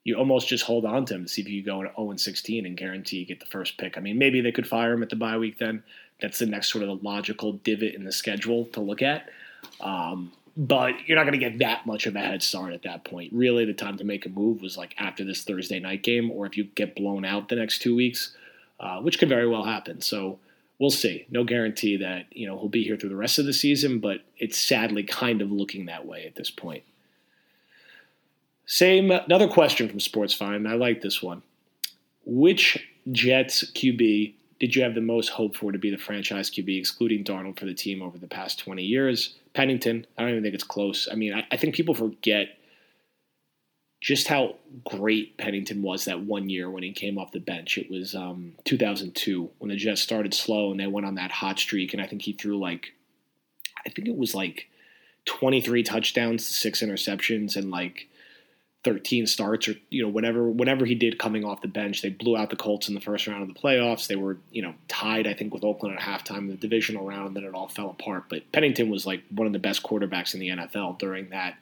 you 0.09 0.17
almost 0.17 0.49
just 0.49 0.65
hold 0.65 0.87
on 0.87 1.05
to 1.05 1.15
him 1.15 1.25
to 1.25 1.29
see 1.29 1.43
if 1.43 1.49
you 1.49 1.63
go 1.63 1.81
0 1.81 2.11
and 2.11 2.19
16 2.19 2.65
and 2.65 2.79
guarantee 2.79 3.19
you 3.19 3.27
get 3.27 3.41
the 3.41 3.47
first 3.47 3.77
pick. 3.77 3.99
I 3.99 4.01
mean, 4.01 4.17
maybe 4.17 4.41
they 4.41 4.53
could 4.53 4.67
fire 4.67 4.95
him 4.95 5.03
at 5.03 5.11
the 5.11 5.17
bye 5.17 5.37
week 5.37 5.59
then. 5.59 5.83
That's 6.19 6.39
the 6.39 6.47
next 6.47 6.73
sort 6.73 6.83
of 6.83 6.89
the 6.89 7.07
logical 7.07 7.53
divot 7.53 7.95
in 7.95 8.05
the 8.05 8.13
schedule 8.13 8.65
to 8.73 8.81
look 8.81 9.03
at. 9.03 9.29
Um, 9.83 10.33
but 10.57 10.95
you're 11.07 11.17
not 11.17 11.25
going 11.25 11.39
to 11.39 11.51
get 11.51 11.59
that 11.59 11.85
much 11.85 12.07
of 12.07 12.17
a 12.17 12.21
head 12.21 12.43
start 12.43 12.73
at 12.73 12.85
that 12.85 13.05
point. 13.05 13.35
Really, 13.35 13.67
the 13.67 13.75
time 13.75 13.99
to 13.99 14.05
make 14.05 14.25
a 14.25 14.31
move 14.31 14.63
was 14.63 14.79
like 14.79 14.95
after 14.99 15.25
this 15.25 15.45
Thursday 15.45 15.79
night 15.79 16.03
game, 16.03 16.31
or 16.31 16.47
if 16.47 16.57
you 16.57 16.65
get 16.65 16.97
blown 16.97 17.27
out 17.27 17.51
the 17.51 17.57
next 17.57 17.81
two 17.81 17.95
weeks, 17.95 18.35
uh, 18.81 19.01
which 19.01 19.19
could 19.19 19.29
very 19.29 19.47
well 19.47 19.65
happen. 19.65 20.01
So 20.01 20.39
we'll 20.79 20.91
see. 20.91 21.27
No 21.31 21.45
guarantee 21.45 21.99
that 21.99 22.27
you 22.33 22.47
know 22.47 22.59
he'll 22.59 22.71
be 22.71 22.83
here 22.83 22.97
through 22.97 23.11
the 23.11 23.17
rest 23.17 23.39
of 23.39 23.45
the 23.45 23.53
season, 23.53 24.01
but 24.01 24.23
it's 24.39 24.59
sadly 24.59 25.03
kind 25.03 25.43
of 25.43 25.53
looking 25.53 25.85
that 25.87 26.07
way 26.07 26.25
at 26.25 26.35
this 26.35 26.51
point. 26.51 26.83
Same 28.69 29.11
another 29.11 29.49
question 29.49 29.89
from 29.89 29.99
SportsFind. 29.99 30.69
I 30.69 30.75
like 30.75 31.01
this 31.01 31.23
one. 31.23 31.43
Which 32.27 32.87
Jets 33.11 33.65
QB 33.73 34.35
did 34.61 34.77
you 34.77 34.83
have 34.83 34.95
the 34.95 35.01
most 35.01 35.31
hope 35.31 35.57
for 35.57 35.73
to 35.73 35.79
be 35.79 35.91
the 35.91 35.97
franchise 35.97 36.51
QB, 36.51 36.79
excluding 36.79 37.25
Darnold 37.25 37.59
for 37.59 37.65
the 37.65 37.73
team 37.73 38.03
over 38.03 38.19
the 38.19 38.27
past 38.27 38.59
20 38.59 38.83
years? 38.83 39.37
Pennington, 39.55 40.07
I 40.17 40.23
don't 40.23 40.33
even 40.33 40.43
think 40.43 40.55
it's 40.55 40.65
close. 40.65 41.09
I 41.11 41.15
mean, 41.15 41.33
I, 41.33 41.47
I 41.51 41.57
think 41.57 41.75
people 41.75 41.95
forget 41.95 42.59
just 44.03 44.29
how 44.29 44.57
great 44.85 45.39
Pennington 45.39 45.81
was 45.81 46.05
that 46.05 46.21
one 46.21 46.51
year 46.51 46.69
when 46.71 46.83
he 46.83 46.93
came 46.93 47.17
off 47.17 47.33
the 47.33 47.41
bench. 47.41 47.79
It 47.79 47.91
was 47.91 48.15
um, 48.15 48.53
2002 48.65 49.51
when 49.59 49.71
the 49.71 49.77
Jets 49.77 50.03
started 50.03 50.35
slow 50.35 50.71
and 50.71 50.79
they 50.79 50.87
went 50.87 51.07
on 51.07 51.15
that 51.15 51.31
hot 51.31 51.59
streak. 51.59 51.95
And 51.95 52.03
I 52.03 52.07
think 52.07 52.21
he 52.21 52.35
threw 52.35 52.59
like, 52.59 52.93
I 53.87 53.89
think 53.89 54.09
it 54.09 54.17
was 54.17 54.35
like 54.35 54.69
23 55.25 55.83
touchdowns 55.85 56.47
to 56.47 56.53
six 56.53 56.83
interceptions 56.83 57.57
and 57.57 57.71
like 57.71 58.09
13 58.85 59.27
starts 59.27 59.69
or 59.69 59.75
you 59.91 60.03
know 60.03 60.09
whatever 60.09 60.45
whatever 60.49 60.87
he 60.87 60.95
did 60.95 61.19
coming 61.19 61.45
off 61.45 61.63
the 61.63 61.69
bench 61.69 62.01
they 62.01 62.11
blew 62.11 62.37
out 62.37 62.49
the 62.49 62.57
colts 62.57 62.89
in 62.89 62.95
the 62.95 63.01
first 63.01 63.27
round 63.27 63.43
of 63.43 63.49
the 63.49 63.61
playoffs. 63.61 64.07
They 64.07 64.17
were 64.17 64.39
you 64.53 64.63
know 64.63 64.75
tied 64.87 65.27
i 65.27 65.35
think 65.35 65.53
with 65.53 65.65
oakland 65.65 65.99
at 65.99 66.03
halftime 66.03 66.39
in 66.39 66.49
the 66.49 66.55
divisional 66.57 67.07
round 67.07 67.29
and 67.29 67.37
then 67.37 67.45
it 67.45 67.55
all 67.55 67.69
fell 67.69 67.91
apart. 67.91 68.25
But 68.29 68.51
pennington 68.53 68.89
was 68.89 69.07
like 69.07 69.23
one 69.31 69.47
of 69.47 69.53
the 69.53 69.59
best 69.59 69.83
quarterbacks 69.83 70.35
in 70.35 70.41
the 70.41 70.49
nfl 70.49 70.99
during 70.99 71.31
that 71.31 71.57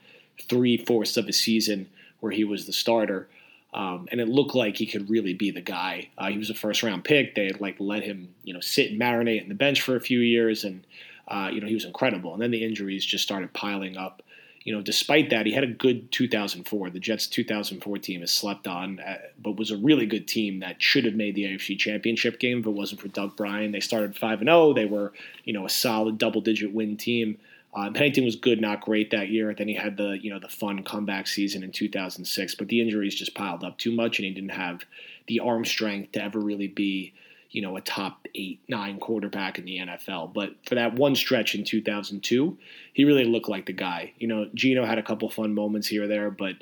three 0.49 0.76
fourths 0.76 1.16
of 1.16 1.26
a 1.26 1.32
season 1.32 1.88
where 2.20 2.32
he 2.32 2.44
was 2.44 2.66
the 2.66 2.73
starter. 2.73 3.28
Um, 3.73 4.08
and 4.11 4.20
it 4.20 4.28
looked 4.28 4.54
like 4.54 4.76
he 4.76 4.87
could 4.87 5.11
really 5.11 5.35
be 5.35 5.50
the 5.50 5.61
guy. 5.61 6.08
Uh, 6.16 6.28
he 6.28 6.38
was 6.38 6.49
a 6.49 6.54
first 6.54 6.82
round 6.82 7.04
pick. 7.04 7.35
They 7.35 7.46
had 7.46 7.61
like 7.61 7.76
let 7.78 8.02
him 8.02 8.35
you 8.44 8.52
know 8.52 8.61
sit 8.61 8.90
and 8.90 9.00
marinate 9.00 9.42
in 9.42 9.49
the 9.49 9.54
bench 9.54 9.80
for 9.80 9.96
a 9.96 10.00
few 10.00 10.20
years 10.20 10.64
and 10.64 10.87
uh, 11.28 11.50
you 11.52 11.61
know 11.61 11.66
he 11.66 11.75
was 11.75 11.85
incredible. 11.85 12.35
And 12.35 12.42
then 12.42 12.50
the 12.50 12.64
injuries 12.64 13.04
just 13.04 13.25
started 13.25 13.52
piling 13.54 13.96
up 13.96 14.23
you 14.66 14.75
know, 14.75 14.82
despite 14.82 15.30
that, 15.30 15.46
he 15.46 15.52
had 15.52 15.62
a 15.62 15.68
good 15.68 16.11
2004. 16.11 16.90
The 16.90 16.99
Jets' 16.99 17.28
2004 17.28 17.99
team 17.99 18.20
has 18.20 18.32
slept 18.32 18.66
on, 18.66 18.99
uh, 18.99 19.18
but 19.40 19.56
was 19.56 19.70
a 19.70 19.76
really 19.76 20.06
good 20.06 20.26
team 20.26 20.58
that 20.58 20.82
should 20.82 21.04
have 21.04 21.14
made 21.14 21.37
the 21.37 21.44
AFC 21.44 21.78
Championship 21.78 22.40
game 22.40 22.58
if 22.58 22.66
it 22.66 22.70
wasn't 22.70 23.00
for 23.00 23.06
Doug 23.06 23.37
Brien. 23.37 23.70
They 23.70 23.78
started 23.78 24.18
5 24.18 24.40
and 24.40 24.49
0. 24.49 24.73
They 24.73 24.85
were, 24.85 25.12
you 25.44 25.52
know, 25.52 25.66
a 25.66 25.70
solid 25.70 26.18
double-digit 26.18 26.75
win 26.75 26.96
team. 26.96 27.38
Uh, 27.73 27.92
Pennington 27.92 28.25
was 28.25 28.35
good, 28.35 28.61
not 28.61 28.80
great 28.80 29.12
that 29.12 29.28
year. 29.28 29.54
Then 29.54 29.68
he 29.68 29.75
had 29.75 29.96
the, 29.96 30.18
you 30.20 30.30
know, 30.30 30.40
the 30.40 30.49
fun 30.49 30.82
comeback 30.82 31.28
season 31.28 31.62
in 31.62 31.70
2006, 31.70 32.56
but 32.56 32.66
the 32.66 32.80
injuries 32.80 33.14
just 33.14 33.37
piled 33.37 33.62
up 33.62 33.78
too 33.78 33.92
much, 33.92 34.18
and 34.18 34.26
he 34.26 34.35
didn't 34.35 34.50
have 34.50 34.85
the 35.28 35.38
arm 35.38 35.64
strength 35.64 36.11
to 36.12 36.25
ever 36.25 36.40
really 36.40 36.66
be 36.66 37.14
you 37.50 37.62
know, 37.62 37.76
a 37.76 37.80
top 37.80 38.26
eight, 38.34 38.60
nine 38.68 38.98
quarterback 38.98 39.58
in 39.58 39.64
the 39.64 39.78
NFL. 39.78 40.32
But 40.34 40.54
for 40.66 40.74
that 40.74 40.94
one 40.94 41.14
stretch 41.14 41.54
in 41.54 41.64
2002, 41.64 42.58
he 42.92 43.04
really 43.04 43.24
looked 43.24 43.48
like 43.48 43.66
the 43.66 43.72
guy. 43.72 44.12
You 44.18 44.28
know, 44.28 44.48
Geno 44.54 44.84
had 44.84 44.98
a 44.98 45.02
couple 45.02 45.28
fun 45.30 45.54
moments 45.54 45.88
here 45.88 46.04
or 46.04 46.06
there, 46.06 46.30
but 46.30 46.56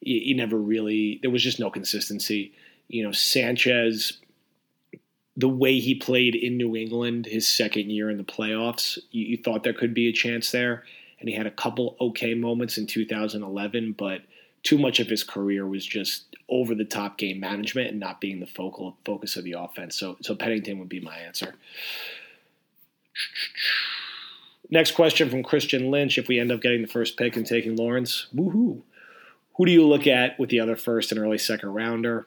he, 0.00 0.20
he 0.20 0.34
never 0.34 0.56
really, 0.56 1.18
there 1.22 1.30
was 1.30 1.42
just 1.42 1.60
no 1.60 1.70
consistency. 1.70 2.52
You 2.88 3.04
know, 3.04 3.12
Sanchez, 3.12 4.20
the 5.36 5.48
way 5.48 5.78
he 5.78 5.94
played 5.94 6.34
in 6.34 6.56
New 6.56 6.76
England 6.76 7.26
his 7.26 7.48
second 7.48 7.90
year 7.90 8.10
in 8.10 8.18
the 8.18 8.24
playoffs, 8.24 8.98
you, 9.10 9.26
you 9.26 9.36
thought 9.36 9.62
there 9.62 9.72
could 9.72 9.94
be 9.94 10.08
a 10.08 10.12
chance 10.12 10.50
there. 10.50 10.84
And 11.20 11.28
he 11.28 11.34
had 11.34 11.46
a 11.46 11.50
couple 11.50 11.96
okay 12.00 12.34
moments 12.34 12.76
in 12.76 12.86
2011, 12.86 13.92
but 13.92 14.20
too 14.64 14.78
much 14.78 14.98
of 14.98 15.08
his 15.08 15.22
career 15.22 15.66
was 15.66 15.86
just 15.86 16.34
over 16.48 16.74
the 16.74 16.84
top 16.84 17.18
game 17.18 17.38
management 17.38 17.90
and 17.90 18.00
not 18.00 18.20
being 18.20 18.40
the 18.40 18.46
focal 18.46 18.96
focus 19.04 19.36
of 19.36 19.44
the 19.44 19.52
offense. 19.52 19.96
So 19.96 20.16
so 20.20 20.34
Pennington 20.34 20.78
would 20.78 20.88
be 20.88 21.00
my 21.00 21.16
answer. 21.16 21.54
Next 24.70 24.92
question 24.92 25.30
from 25.30 25.42
Christian 25.42 25.90
Lynch. 25.90 26.18
If 26.18 26.26
we 26.26 26.40
end 26.40 26.50
up 26.50 26.62
getting 26.62 26.82
the 26.82 26.88
first 26.88 27.16
pick 27.16 27.36
and 27.36 27.46
taking 27.46 27.76
Lawrence, 27.76 28.26
woohoo. 28.34 28.82
Who 29.56 29.66
do 29.66 29.70
you 29.70 29.86
look 29.86 30.06
at 30.06 30.38
with 30.38 30.50
the 30.50 30.58
other 30.60 30.74
first 30.74 31.12
and 31.12 31.20
early 31.20 31.38
second 31.38 31.68
rounder? 31.68 32.26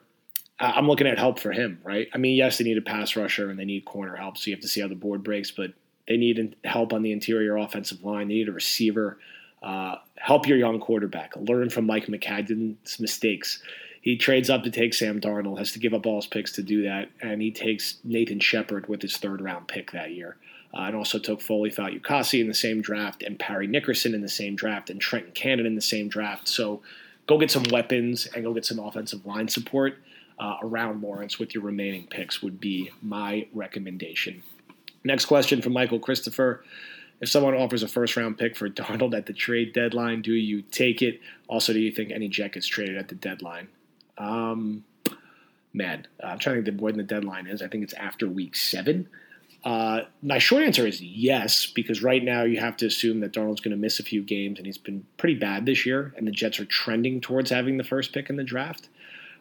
I'm 0.60 0.88
looking 0.88 1.06
at 1.06 1.18
help 1.18 1.38
for 1.38 1.52
him, 1.52 1.80
right? 1.84 2.08
I 2.14 2.18
mean, 2.18 2.36
yes, 2.36 2.58
they 2.58 2.64
need 2.64 2.78
a 2.78 2.82
pass 2.82 3.16
rusher 3.16 3.50
and 3.50 3.58
they 3.58 3.64
need 3.64 3.84
corner 3.84 4.16
help, 4.16 4.38
so 4.38 4.48
you 4.48 4.56
have 4.56 4.62
to 4.62 4.68
see 4.68 4.80
how 4.80 4.88
the 4.88 4.94
board 4.94 5.22
breaks, 5.22 5.50
but 5.50 5.72
they 6.08 6.16
need 6.16 6.56
help 6.64 6.92
on 6.92 7.02
the 7.02 7.12
interior 7.12 7.56
offensive 7.56 8.02
line. 8.02 8.28
They 8.28 8.34
need 8.34 8.48
a 8.48 8.52
receiver. 8.52 9.18
Uh, 9.62 9.96
help 10.20 10.46
your 10.46 10.58
young 10.58 10.80
quarterback. 10.80 11.34
Learn 11.36 11.70
from 11.70 11.86
Mike 11.86 12.06
Maccagnan's 12.06 12.98
mistakes. 12.98 13.62
He 14.00 14.16
trades 14.16 14.48
up 14.48 14.62
to 14.62 14.70
take 14.70 14.94
Sam 14.94 15.20
Darnold, 15.20 15.58
has 15.58 15.72
to 15.72 15.78
give 15.78 15.92
up 15.92 16.06
all 16.06 16.16
his 16.16 16.26
picks 16.26 16.52
to 16.52 16.62
do 16.62 16.82
that, 16.82 17.08
and 17.20 17.42
he 17.42 17.50
takes 17.50 17.98
Nathan 18.04 18.40
Shepherd 18.40 18.88
with 18.88 19.02
his 19.02 19.16
third 19.16 19.40
round 19.40 19.68
pick 19.68 19.90
that 19.92 20.12
year. 20.12 20.36
Uh, 20.74 20.82
and 20.82 20.94
also 20.94 21.18
took 21.18 21.40
Foley 21.40 21.70
Fatukasi 21.70 22.42
in 22.42 22.46
the 22.46 22.54
same 22.54 22.82
draft, 22.82 23.22
and 23.22 23.38
Parry 23.38 23.66
Nickerson 23.66 24.14
in 24.14 24.20
the 24.20 24.28
same 24.28 24.54
draft, 24.54 24.90
and 24.90 25.00
Trenton 25.00 25.32
Cannon 25.32 25.64
in 25.64 25.74
the 25.74 25.80
same 25.80 26.08
draft. 26.08 26.46
So 26.46 26.82
go 27.26 27.38
get 27.38 27.50
some 27.50 27.64
weapons 27.72 28.26
and 28.34 28.44
go 28.44 28.52
get 28.52 28.66
some 28.66 28.78
offensive 28.78 29.24
line 29.24 29.48
support 29.48 29.96
uh, 30.38 30.56
around 30.62 31.02
Lawrence 31.02 31.38
with 31.38 31.54
your 31.54 31.62
remaining 31.62 32.06
picks, 32.06 32.42
would 32.42 32.60
be 32.60 32.90
my 33.00 33.46
recommendation. 33.54 34.42
Next 35.04 35.24
question 35.24 35.62
from 35.62 35.72
Michael 35.72 35.98
Christopher. 35.98 36.64
If 37.20 37.28
someone 37.28 37.54
offers 37.54 37.82
a 37.82 37.88
first 37.88 38.16
round 38.16 38.38
pick 38.38 38.56
for 38.56 38.68
Darnold 38.68 39.16
at 39.16 39.26
the 39.26 39.32
trade 39.32 39.72
deadline, 39.72 40.22
do 40.22 40.32
you 40.32 40.62
take 40.62 41.02
it? 41.02 41.20
Also, 41.48 41.72
do 41.72 41.80
you 41.80 41.90
think 41.90 42.10
any 42.10 42.28
Jet 42.28 42.52
gets 42.52 42.66
traded 42.66 42.96
at 42.96 43.08
the 43.08 43.14
deadline? 43.14 43.68
Um, 44.16 44.84
man, 45.72 46.06
I'm 46.22 46.38
trying 46.38 46.62
to 46.62 46.70
think 46.70 46.80
when 46.80 46.96
the 46.96 47.02
deadline 47.02 47.46
is. 47.46 47.62
I 47.62 47.68
think 47.68 47.84
it's 47.84 47.94
after 47.94 48.28
week 48.28 48.54
seven. 48.54 49.08
Uh, 49.64 50.02
my 50.22 50.38
short 50.38 50.62
answer 50.62 50.86
is 50.86 51.02
yes, 51.02 51.66
because 51.66 52.02
right 52.02 52.22
now 52.22 52.44
you 52.44 52.60
have 52.60 52.76
to 52.76 52.86
assume 52.86 53.20
that 53.20 53.32
Darnold's 53.32 53.60
going 53.60 53.72
to 53.72 53.76
miss 53.76 53.98
a 53.98 54.04
few 54.04 54.22
games, 54.22 54.58
and 54.58 54.66
he's 54.66 54.78
been 54.78 55.04
pretty 55.16 55.34
bad 55.34 55.66
this 55.66 55.84
year, 55.84 56.14
and 56.16 56.26
the 56.26 56.32
Jets 56.32 56.60
are 56.60 56.64
trending 56.64 57.20
towards 57.20 57.50
having 57.50 57.76
the 57.76 57.84
first 57.84 58.12
pick 58.12 58.30
in 58.30 58.36
the 58.36 58.44
draft. 58.44 58.88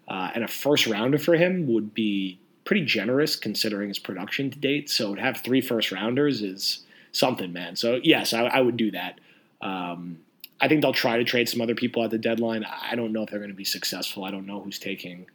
Uh, 0.07 0.31
and 0.33 0.43
a 0.43 0.47
first 0.47 0.87
rounder 0.87 1.17
for 1.17 1.35
him 1.35 1.67
would 1.67 1.93
be 1.93 2.39
pretty 2.65 2.83
generous 2.83 3.35
considering 3.35 3.89
his 3.89 3.99
production 3.99 4.49
to 4.49 4.57
date. 4.57 4.89
So 4.89 5.15
to 5.15 5.21
have 5.21 5.37
three 5.37 5.61
first 5.61 5.91
rounders 5.91 6.41
is 6.41 6.85
something, 7.17 7.53
man. 7.53 7.75
So 7.75 7.99
yes, 8.03 8.33
I, 8.33 8.43
I 8.45 8.61
would 8.61 8.77
do 8.77 8.91
that. 8.91 9.19
Um, 9.61 10.19
I 10.59 10.67
think 10.67 10.81
they'll 10.81 10.93
try 10.93 11.17
to 11.17 11.23
trade 11.23 11.49
some 11.49 11.61
other 11.61 11.75
people 11.75 12.03
at 12.03 12.09
the 12.09 12.17
deadline. 12.17 12.65
I 12.65 12.95
don't 12.95 13.13
know 13.13 13.23
if 13.23 13.29
they're 13.29 13.39
going 13.39 13.51
to 13.51 13.55
be 13.55 13.65
successful. 13.65 14.23
I 14.23 14.31
don't 14.31 14.45
know 14.45 14.59
who's 14.59 14.79
taking 14.79 15.27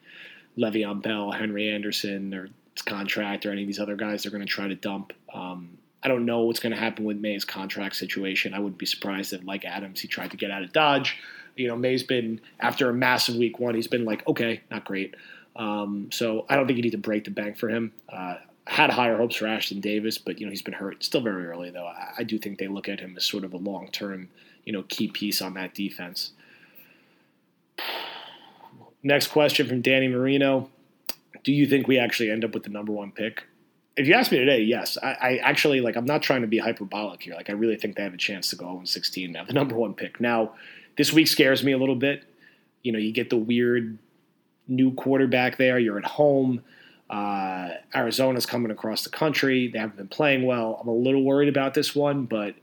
Le'Veon 0.59 1.03
Bell, 1.03 1.31
Henry 1.31 1.69
Anderson, 1.69 2.35
or 2.35 2.49
contract, 2.87 3.47
or 3.47 3.53
any 3.53 3.63
of 3.63 3.67
these 3.67 3.79
other 3.79 3.97
guys 3.97 4.23
they're 4.23 4.33
going 4.33 4.45
to 4.45 4.49
try 4.49 4.69
to 4.69 4.75
dump. 4.75 5.13
Um, 5.33 5.79
I 6.03 6.09
don't 6.09 6.25
know 6.25 6.41
what's 6.41 6.59
going 6.59 6.73
to 6.73 6.79
happen 6.79 7.05
with 7.05 7.19
Maye's 7.19 7.45
contract 7.45 7.95
situation. 7.95 8.55
I 8.55 8.59
wouldn't 8.59 8.79
be 8.79 8.87
surprised 8.87 9.33
if, 9.33 9.45
like 9.45 9.65
Adams, 9.65 10.01
he 10.01 10.09
tried 10.09 10.33
to 10.33 10.37
get 10.37 10.51
out 10.51 10.63
of 10.63 10.73
Dodge. 10.73 11.19
You 11.57 11.69
know, 11.69 11.77
Maye's 11.77 12.03
been 12.03 12.41
after 12.59 12.89
a 12.89 12.95
massive 12.95 13.37
week 13.37 13.61
one, 13.61 13.75
he's 13.75 13.87
been 13.87 14.05
like, 14.05 14.27
okay, 14.27 14.63
not 14.71 14.85
great. 14.85 15.15
Um, 15.55 16.09
so 16.11 16.47
I 16.49 16.57
don't 16.57 16.67
think 16.67 16.79
you 16.79 16.83
need 16.83 16.91
to 16.91 16.99
break 16.99 17.25
the 17.25 17.31
bank 17.31 17.57
for 17.59 17.69
him. 17.69 17.93
Uh, 18.09 18.37
had 18.67 18.91
higher 18.91 19.17
hopes 19.17 19.37
for 19.37 19.47
Ashtyn 19.47 19.81
Davis, 19.81 20.19
but 20.19 20.39
you 20.39 20.47
know 20.47 20.51
he's 20.51 20.63
been 20.63 20.75
hurt. 20.75 21.03
Still 21.03 21.21
very 21.21 21.47
early 21.47 21.71
though. 21.71 21.87
I, 21.87 22.13
I 22.19 22.23
do 22.23 22.39
think 22.39 22.59
they 22.59 22.69
look 22.69 22.89
at 22.89 23.01
him 23.01 23.15
as 23.17 23.25
sort 23.25 23.45
of 23.45 23.53
a 23.53 23.59
long 23.59 23.89
term, 23.89 24.29
you 24.65 24.73
know, 24.73 24.85
key 24.85 25.09
piece 25.09 25.43
on 25.43 25.55
that 25.55 25.75
defense. 25.75 26.33
Next 29.03 29.29
question 29.29 29.67
from 29.67 29.83
Danny 29.83 30.09
Marino: 30.09 30.71
Do 31.45 31.53
you 31.53 31.67
think 31.67 31.89
we 31.89 31.99
actually 31.99 32.31
end 32.31 32.45
up 32.45 32.55
with 32.55 32.63
the 32.63 32.71
number 32.71 32.93
one 32.93 33.13
pick? 33.13 33.45
if 33.97 34.07
you 34.07 34.15
ask 34.15 34.33
me 34.33 34.39
today, 34.39 34.63
yes. 34.63 34.97
I, 35.03 35.13
I, 35.13 35.37
actually 35.39 35.81
like. 35.81 35.97
I'm 35.97 36.05
not 36.05 36.23
trying 36.23 36.41
to 36.43 36.47
be 36.47 36.59
hyperbolic 36.59 37.23
here. 37.23 37.35
Like, 37.35 37.51
I 37.51 37.53
really 37.53 37.77
think 37.77 37.97
they 37.97 38.03
have 38.03 38.15
a 38.15 38.19
chance 38.19 38.51
to 38.51 38.57
go 38.57 38.65
0 38.65 38.83
16 38.85 39.33
now, 39.33 39.45
the 39.45 39.53
number 39.53 39.75
one 39.75 39.95
pick. 39.95 40.21
Now, 40.21 40.55
this 40.97 41.13
week 41.13 41.29
scares 41.29 41.63
me 41.63 41.73
a 41.73 41.79
little 41.79 41.97
bit. 41.97 42.25
You 42.83 42.93
know, 42.93 42.99
you 42.99 43.13
get 43.13 43.31
the 43.31 43.37
weird 43.37 43.99
new 44.67 44.93
quarterback 44.95 45.59
there. 45.59 45.79
You're 45.79 45.99
at 45.99 46.05
home. 46.05 46.63
Uh, 47.13 47.75
Arizona's 47.95 48.47
coming 48.47 48.71
across 48.71 49.05
the 49.05 49.11
country. 49.11 49.69
They 49.69 49.79
haven't 49.79 49.99
been 49.99 50.09
playing 50.09 50.47
well. 50.47 50.79
I'm 50.81 50.89
a 50.89 50.95
little 50.95 51.23
worried 51.23 51.51
about 51.51 51.75
this 51.75 51.95
one, 51.95 52.25
but 52.25 52.55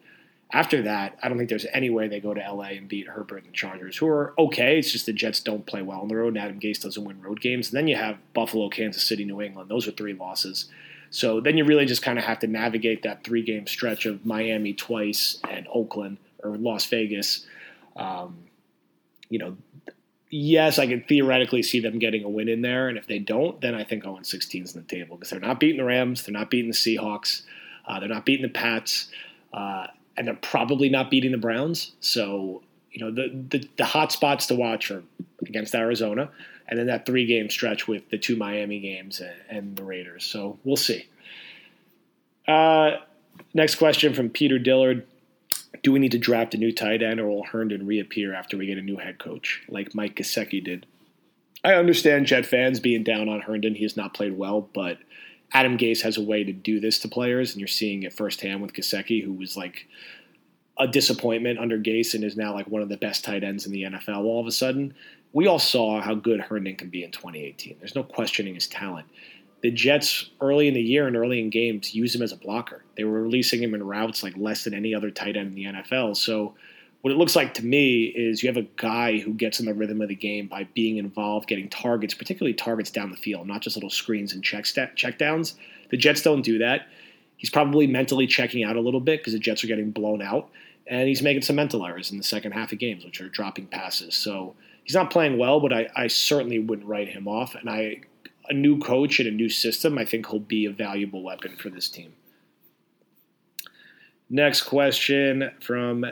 after 0.52 0.82
that, 0.82 1.20
I 1.22 1.30
don't 1.30 1.38
think 1.38 1.50
there's 1.50 1.68
any 1.72 1.92
way 1.92 2.08
they 2.08 2.20
go 2.20 2.34
to 2.34 2.42
LA 2.42 2.70
and 2.70 2.88
beat 2.90 3.08
Herbert 3.08 3.44
and 3.44 3.50
the 3.50 3.52
Chargers, 3.52 3.98
who 3.98 4.08
are 4.08 4.34
okay. 4.40 4.80
It's 4.80 4.92
just 4.92 5.06
the 5.06 5.14
Jets 5.14 5.40
don't 5.40 5.68
play 5.68 5.84
well 5.84 6.02
on 6.02 6.08
the 6.08 6.16
road, 6.16 6.30
and 6.30 6.40
Adam 6.40 6.60
Gase 6.60 6.82
doesn't 6.82 7.04
win 7.04 7.22
road 7.22 7.42
games. 7.42 7.70
And 7.70 7.78
then 7.78 7.88
you 7.88 7.96
have 7.96 8.18
Buffalo, 8.34 8.70
Kansas 8.70 9.04
City, 9.04 9.24
New 9.24 9.40
England. 9.40 9.70
Those 9.70 9.88
are 9.88 9.92
three 9.92 10.14
losses. 10.14 10.68
So 11.12 11.40
then 11.42 11.56
you 11.56 11.64
really 11.64 11.86
just 11.86 12.02
kind 12.02 12.18
of 12.18 12.26
have 12.26 12.40
to 12.40 12.48
navigate 12.48 13.04
that 13.04 13.24
three 13.24 13.44
game 13.44 13.68
stretch 13.68 14.08
of 14.08 14.26
Miami 14.26 14.74
twice 14.74 15.40
and 15.48 15.68
Oakland 15.72 16.18
or 16.44 16.58
Las 16.58 16.88
Vegas. 16.88 17.46
Um, 17.96 18.46
you 19.30 19.38
know, 19.38 19.58
yes, 20.30 20.80
I 20.80 20.88
can 20.88 21.04
theoretically 21.04 21.64
see 21.64 21.80
them 21.80 22.00
getting 22.00 22.24
a 22.24 22.30
win 22.30 22.48
in 22.48 22.62
there. 22.62 22.88
And 22.90 22.98
if 22.98 23.08
they 23.08 23.20
don't, 23.20 23.60
then 23.62 23.76
I 23.76 23.84
think 23.84 24.04
0 24.04 24.20
16 24.22 24.64
is 24.64 24.76
on 24.76 24.84
the 24.84 24.88
table 24.88 25.16
because 25.16 25.30
they're 25.32 25.40
not 25.40 25.60
beating 25.60 25.78
the 25.78 25.86
Rams, 25.86 26.26
they're 26.26 26.34
not 26.34 26.50
beating 26.50 26.72
the 26.72 26.78
Seahawks, 26.78 27.44
uh, 27.88 28.00
they're 28.00 28.10
not 28.10 28.26
beating 28.26 28.44
the 28.44 28.54
Pats, 28.54 29.10
uh, 29.54 29.88
and 30.18 30.28
they're 30.28 30.36
probably 30.36 30.90
not 30.90 31.10
beating 31.10 31.32
the 31.32 31.38
Browns. 31.38 31.94
So, 32.00 32.64
you 32.92 33.04
know, 33.04 33.12
the, 33.12 33.46
the, 33.50 33.70
the 33.78 33.86
hot 33.86 34.12
spots 34.12 34.48
to 34.48 34.56
watch 34.56 34.92
are 34.92 35.04
against 35.46 35.74
Arizona 35.74 36.30
and 36.70 36.78
then 36.78 36.86
that 36.86 37.06
three 37.06 37.26
game 37.26 37.50
stretch 37.50 37.88
with 37.88 38.10
the 38.10 38.18
two 38.18 38.36
Miami 38.36 38.80
games 38.80 39.20
and, 39.20 39.34
and 39.50 39.76
the 39.76 39.84
Raiders. 39.84 40.24
So 40.24 40.60
we'll 40.64 40.78
see. 40.78 41.08
Uh, 42.48 42.98
next 43.54 43.76
question 43.76 44.14
from 44.14 44.30
Peter 44.30 44.60
Dillard. 44.60 45.06
Do 45.82 45.92
we 45.92 46.00
need 46.00 46.12
to 46.12 46.18
draft 46.18 46.54
a 46.54 46.58
new 46.58 46.72
tight 46.72 47.02
end 47.02 47.20
or 47.20 47.28
will 47.28 47.44
Herndon 47.44 47.86
reappear 47.86 48.34
after 48.34 48.58
we 48.58 48.66
get 48.66 48.78
a 48.78 48.82
new 48.82 48.98
head 48.98 49.20
coach 49.20 49.64
like 49.70 49.96
Mike 49.96 50.16
Gesicki 50.16 50.64
did? 50.64 50.86
I 51.64 51.74
understand 51.74 52.26
Jet 52.26 52.46
fans 52.46 52.80
being 52.80 53.04
down 53.04 53.28
on 53.30 53.42
Herndon. 53.42 53.76
He 53.76 53.84
has 53.84 53.98
not 53.98 54.14
played 54.14 54.38
well, 54.38 54.62
but 54.74 54.98
Adam 55.52 55.78
Gase 55.78 56.02
has 56.02 56.18
a 56.18 56.24
way 56.24 56.44
to 56.44 56.54
do 56.54 56.80
this 56.80 57.00
to 57.00 57.08
players, 57.08 57.52
and 57.52 57.60
you're 57.60 57.68
seeing 57.68 58.04
it 58.04 58.14
firsthand 58.14 58.62
with 58.62 58.74
Gesicki, 58.74 59.24
who 59.24 59.34
was 59.34 59.58
like 59.58 59.88
a 60.78 60.88
disappointment 60.88 61.60
under 61.60 61.78
Gase 61.78 62.14
and 62.14 62.24
is 62.24 62.38
now 62.38 62.54
like 62.54 62.68
one 62.68 62.82
of 62.82 62.88
the 62.88 62.98
best 62.98 63.26
tight 63.26 63.44
ends 63.44 63.66
in 63.66 63.74
the 63.74 63.84
NFL 63.84 64.24
all 64.24 64.40
of 64.40 64.48
a 64.48 64.52
sudden 64.52 64.94
we 65.34 65.48
all 65.48 65.60
saw 65.60 66.02
how 66.02 66.16
good 66.16 66.42
Herndon 66.42 66.76
can 66.76 66.90
be 66.90 67.04
in 67.04 67.12
2018. 67.12 67.78
There's 67.80 67.96
no 67.96 68.04
questioning 68.04 68.56
his 68.56 68.68
talent. 68.68 69.08
The 69.62 69.72
Jets, 69.72 70.30
early 70.40 70.68
in 70.68 70.74
the 70.74 70.82
year 70.82 71.08
and 71.08 71.16
early 71.18 71.40
in 71.40 71.50
games, 71.50 71.94
used 71.94 72.16
him 72.16 72.22
as 72.22 72.32
a 72.32 72.38
blocker. 72.38 72.84
They 72.96 73.04
were 73.04 73.22
releasing 73.22 73.62
him 73.62 73.74
in 73.74 73.84
routes 73.84 74.24
like 74.24 74.38
less 74.38 74.64
than 74.64 74.74
any 74.74 74.96
other 74.96 75.12
tight 75.12 75.36
end 75.36 75.50
in 75.50 75.56
the 75.56 75.66
NFL. 75.66 76.16
So, 76.16 76.56
what 77.02 77.12
it 77.12 77.18
looks 77.18 77.36
like 77.36 77.54
to 77.54 77.66
me 77.66 78.06
is 78.06 78.44
you 78.44 78.50
have 78.50 78.58
a 78.58 78.68
guy 78.76 79.20
who 79.20 79.34
gets 79.34 79.62
in 79.62 79.66
the 79.66 79.74
rhythm 79.74 80.02
of 80.02 80.10
the 80.10 80.16
game 80.16 80.48
by 80.48 80.66
being 80.74 80.98
involved, 80.98 81.48
getting 81.48 81.70
targets, 81.70 82.14
particularly 82.14 82.54
targets 82.54 82.92
down 82.92 83.10
the 83.10 83.18
field, 83.18 83.48
not 83.48 83.62
just 83.62 83.78
little 83.78 83.90
screens 83.90 84.34
and 84.34 84.44
check, 84.44 84.66
st- 84.66 84.96
check 84.98 85.18
downs. 85.18 85.56
The 85.92 85.98
Jets 85.98 86.22
don't 86.22 86.42
do 86.42 86.58
that. 86.58 86.88
He's 87.38 87.50
probably 87.50 87.88
mentally 87.88 88.28
checking 88.28 88.66
out 88.66 88.76
a 88.76 88.82
little 88.82 89.00
bit 89.00 89.22
because 89.22 89.32
the 89.32 89.40
Jets 89.40 89.64
are 89.64 89.68
getting 89.68 89.92
blown 89.92 90.22
out, 90.22 90.50
and 90.88 91.08
he's 91.08 91.22
making 91.22 91.44
some 91.44 91.56
mental 91.56 91.86
errors 91.86 92.12
in 92.12 92.18
the 92.18 92.24
second 92.24 92.52
half 92.52 92.74
of 92.74 92.80
games, 92.80 93.06
which 93.06 93.22
are 93.22 93.30
dropping 93.30 93.68
passes. 93.68 94.14
So, 94.16 94.56
he's 94.90 94.96
not 94.96 95.12
playing 95.12 95.38
well, 95.38 95.60
but 95.60 95.72
I, 95.72 95.88
I 95.96 96.08
certainly 96.08 96.58
wouldn't 96.58 96.88
write 96.88 97.10
him 97.10 97.28
off. 97.28 97.54
And 97.54 97.70
I, 97.70 98.02
a 98.50 98.54
new 98.54 98.80
coach 98.80 99.20
and 99.20 99.28
a 99.28 99.32
new 99.32 99.50
system, 99.50 99.98
I 99.98 100.06
think 100.06 100.28
he'll 100.28 100.40
be 100.40 100.66
a 100.66 100.72
valuable 100.72 101.24
weapon 101.24 101.56
for 101.56 101.70
this 101.70 101.90
team. 101.90 102.14
Next 104.30 104.64
question 104.64 105.52
from 105.62 106.06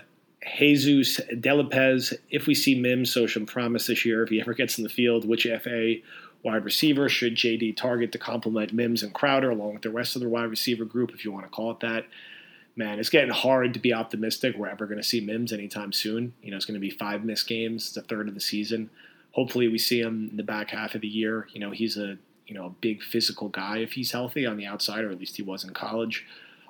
Jesus 0.58 1.20
Delapez. 1.34 2.14
If 2.30 2.48
we 2.48 2.56
see 2.56 2.80
Mims 2.80 3.12
show 3.12 3.28
some 3.28 3.46
promise 3.46 3.88
this 3.88 4.06
year, 4.06 4.24
if 4.24 4.30
he 4.30 4.42
ever 4.42 4.54
gets 4.54 4.78
in 4.78 4.84
the 4.84 4.90
field, 4.90 5.28
which 5.28 5.48
FA 5.64 5.96
wide 6.44 6.64
receiver 6.64 7.10
should 7.10 7.36
JD 7.36 7.76
target 7.76 8.12
to 8.12 8.18
complement 8.18 8.74
Mims 8.74 9.04
and 9.04 9.14
Crowder 9.14 9.50
along 9.50 9.74
with 9.74 9.84
the 9.84 9.90
rest 9.90 10.16
of 10.16 10.22
the 10.22 10.30
wide 10.30 10.50
receiver 10.50 10.86
group, 10.86 11.12
if 11.12 11.26
you 11.26 11.32
want 11.32 11.46
to 11.46 11.52
call 11.52 11.72
it 11.72 11.80
that? 11.82 12.06
man, 12.78 13.00
it's 13.00 13.10
getting 13.10 13.32
hard 13.32 13.74
to 13.74 13.80
be 13.80 13.92
optimistic 13.92 14.56
we're 14.56 14.70
ever 14.70 14.86
going 14.86 15.00
to 15.00 15.04
see 15.04 15.20
Mims 15.20 15.52
anytime 15.52 15.92
soon. 15.92 16.34
You 16.42 16.52
know, 16.52 16.58
it's 16.58 16.66
going 16.66 16.80
to 16.80 16.80
be 16.80 16.92
five 16.92 17.26
missed 17.26 17.48
games. 17.48 17.88
It's 17.88 17.98
a 17.98 18.02
third 18.04 18.30
of 18.30 18.36
the 18.36 18.40
season. 18.40 18.92
Hopefully, 19.32 19.68
we 19.68 19.80
see 19.80 20.00
him 20.00 20.30
in 20.32 20.38
the 20.38 20.44
back 20.44 20.70
half 20.70 20.96
of 20.96 21.02
the 21.02 21.08
year. 21.08 21.48
You 21.52 21.60
know, 21.60 21.72
he's 21.72 21.98
a 21.98 22.18
you 22.48 22.56
know 22.56 22.66
a 22.66 22.70
big 22.70 23.04
physical 23.04 23.50
guy 23.50 23.78
if 23.80 23.94
he's 23.94 24.12
healthy 24.12 24.46
on 24.46 24.58
the 24.58 24.66
outside, 24.66 25.04
or 25.04 25.12
at 25.12 25.20
least 25.20 25.38
he 25.38 25.44
was 25.44 25.64
in 25.64 25.74
college. 25.74 26.26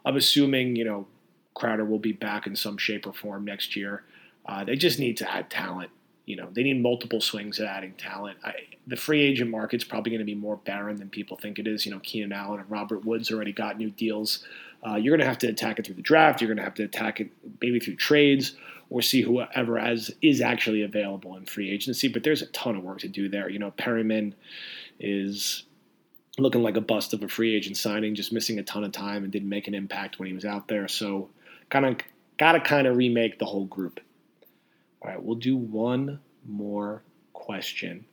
I'm 0.06 0.18
assuming 0.18 0.76
you 0.76 0.86
know 0.86 1.08
Crowder 1.54 1.86
will 1.86 2.00
be 2.00 2.14
back 2.14 2.48
in 2.48 2.56
some 2.56 2.78
shape 2.78 3.08
or 3.08 3.14
form 3.14 3.46
next 3.46 3.76
year. 3.76 4.04
Uh, 4.46 4.64
they 4.64 4.76
just 4.76 5.00
need 5.00 5.18
to 5.18 5.32
add 5.32 5.50
talent. 5.50 5.92
You 6.26 6.36
know, 6.36 6.50
they 6.52 6.64
need 6.64 6.82
multiple 6.82 7.22
swings 7.22 7.58
at 7.60 7.68
adding 7.68 7.94
talent. 7.94 8.38
I, 8.44 8.54
the 8.86 8.98
free 8.98 9.22
agent 9.22 9.50
market's 9.50 9.86
probably 9.86 10.10
going 10.10 10.20
to 10.20 10.26
be 10.26 10.36
more 10.36 10.58
barren 10.58 10.98
than 10.98 11.10
people 11.10 11.38
think 11.38 11.58
it 11.58 11.68
is. 11.68 11.86
You 11.86 11.94
know, 11.94 12.00
Keenan 12.00 12.34
Allen 12.34 12.60
and 12.60 12.70
Robert 12.70 13.06
Woods 13.06 13.32
already 13.32 13.54
got 13.54 13.78
new 13.78 13.90
deals 13.90 14.44
uh, 14.86 14.96
you're 14.96 15.12
going 15.12 15.26
to 15.26 15.28
have 15.28 15.38
to 15.40 15.48
attack 15.48 15.80
it 15.80 15.86
through 15.86 15.96
the 15.96 16.02
draft. 16.02 16.42
You're 16.42 16.48
going 16.48 16.58
to 16.58 16.64
have 16.64 16.76
to 16.76 16.84
attack 16.84 17.20
it 17.20 17.30
maybe 17.62 17.80
through 17.80 17.96
trades 17.96 18.56
or 18.90 19.02
see 19.02 19.22
whoever 19.22 19.78
as 19.78 20.12
is 20.22 20.42
actually 20.42 20.84
available 20.84 21.36
in 21.36 21.46
free 21.46 21.70
agency. 21.70 22.08
But 22.08 22.24
there's 22.24 22.42
a 22.42 22.48
ton 22.48 22.76
of 22.76 22.84
work 22.84 23.00
to 23.00 23.08
do 23.08 23.28
there. 23.28 23.50
You 23.50 23.60
know, 23.60 23.72
Perriman 23.72 24.34
is 25.00 25.64
looking 26.38 26.62
like 26.62 26.78
a 26.78 26.82
bust 26.82 27.14
of 27.14 27.24
a 27.24 27.28
free 27.28 27.56
agent 27.56 27.78
signing, 27.78 28.16
just 28.16 28.32
missing 28.32 28.60
a 28.60 28.64
ton 28.64 28.84
of 28.84 28.92
time 28.92 29.24
and 29.24 29.32
didn't 29.32 29.50
make 29.50 29.68
an 29.68 29.74
impact 29.74 30.20
when 30.20 30.28
he 30.28 30.34
was 30.34 30.46
out 30.46 30.68
there. 30.68 30.88
So, 30.88 31.30
kind 31.70 31.86
of 31.86 31.98
got 32.38 32.54
to 32.54 32.60
kind 32.60 32.88
of 32.88 32.96
remake 32.96 33.40
the 33.40 33.46
whole 33.46 33.66
group. 33.66 34.00
All 35.02 35.10
right, 35.10 35.22
we'll 35.22 35.36
do 35.36 35.58
one 35.58 36.20
more 36.48 37.04
question. 37.34 38.06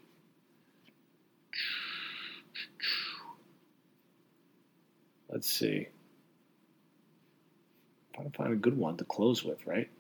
Let's 5.29 5.51
see. 5.51 5.89
Trying 8.15 8.31
to 8.31 8.37
find 8.37 8.53
a 8.53 8.57
good 8.57 8.77
one 8.77 8.97
to 8.99 9.05
close 9.05 9.43
with, 9.43 9.67
right? 9.67 9.91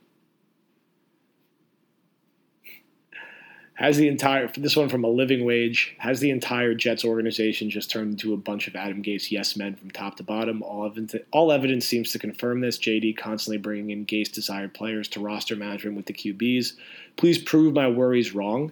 Has 3.74 3.96
the 3.96 4.06
entire 4.06 4.48
this 4.56 4.76
one 4.76 4.88
from 4.88 5.02
a 5.02 5.08
living 5.08 5.44
wage? 5.44 5.96
Has 5.98 6.20
the 6.20 6.30
entire 6.30 6.74
Jets 6.74 7.04
organization 7.04 7.70
just 7.70 7.90
turned 7.90 8.12
into 8.12 8.32
a 8.32 8.36
bunch 8.36 8.68
of 8.68 8.76
Adam 8.76 9.02
Gase 9.02 9.32
yes 9.32 9.56
men 9.56 9.74
from 9.74 9.90
top 9.90 10.16
to 10.18 10.22
bottom? 10.22 10.62
All 10.62 10.86
evidence, 10.86 11.16
all 11.32 11.50
evidence 11.50 11.84
seems 11.84 12.12
to 12.12 12.20
confirm 12.20 12.60
this. 12.60 12.78
JD 12.78 13.16
constantly 13.16 13.58
bringing 13.58 13.90
in 13.90 14.06
Gase 14.06 14.30
desired 14.30 14.74
players 14.74 15.08
to 15.08 15.20
roster 15.20 15.56
management 15.56 15.96
with 15.96 16.06
the 16.06 16.12
QBs. 16.12 16.74
Please 17.16 17.38
prove 17.38 17.74
my 17.74 17.88
worries 17.88 18.32
wrong. 18.32 18.70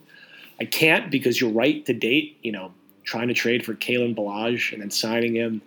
I 0.61 0.67
can't 0.67 1.11
because 1.11 1.41
you're 1.41 1.51
right 1.51 1.85
to 1.87 1.93
date. 1.93 2.39
You 2.43 2.53
know, 2.53 2.73
trying 3.03 3.27
to 3.27 3.35
trade 3.35 3.65
for 3.65 3.75
Kalen 3.75 4.15
Ballage 4.15 4.73
and 4.73 4.81
then 4.81 4.91
signing 4.91 5.35
him 5.35 5.63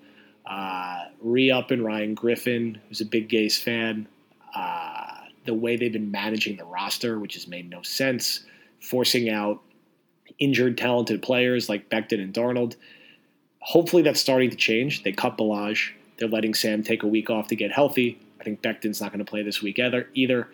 uh, 0.46 1.06
re-upping 1.22 1.84
Ryan 1.84 2.14
Griffin, 2.14 2.80
who's 2.88 3.02
a 3.02 3.06
big 3.06 3.28
Gase 3.28 3.60
fan. 3.62 4.08
Uh, 4.56 5.12
the 5.44 5.54
way 5.54 5.76
they've 5.76 5.92
been 5.92 6.12
managing 6.12 6.56
the 6.56 6.64
roster, 6.64 7.20
which 7.20 7.34
has 7.34 7.48
made 7.48 7.70
no 7.70 7.82
sense, 7.82 8.46
forcing 8.86 9.30
out 9.30 9.62
injured, 10.40 10.78
talented 10.78 11.22
players 11.22 11.70
like 11.70 11.90
Becton 11.90 12.22
and 12.22 12.34
Darnold. 12.34 12.76
Hopefully, 13.60 14.04
that's 14.04 14.20
starting 14.20 14.50
to 14.50 14.56
change. 14.56 15.04
They 15.04 15.12
cut 15.12 15.38
Ballage. 15.38 15.92
They're 16.18 16.30
letting 16.30 16.54
Sam 16.54 16.84
take 16.84 17.04
a 17.04 17.08
week 17.08 17.30
off 17.30 17.48
to 17.50 17.56
get 17.56 17.72
healthy. 17.72 18.20
I 18.40 18.44
think 18.44 18.62
Becton's 18.62 19.02
not 19.02 19.12
going 19.12 19.26
to 19.26 19.30
play 19.30 19.44
this 19.44 19.62
week 19.62 19.80
either. 19.80 20.08
Either, 20.14 20.48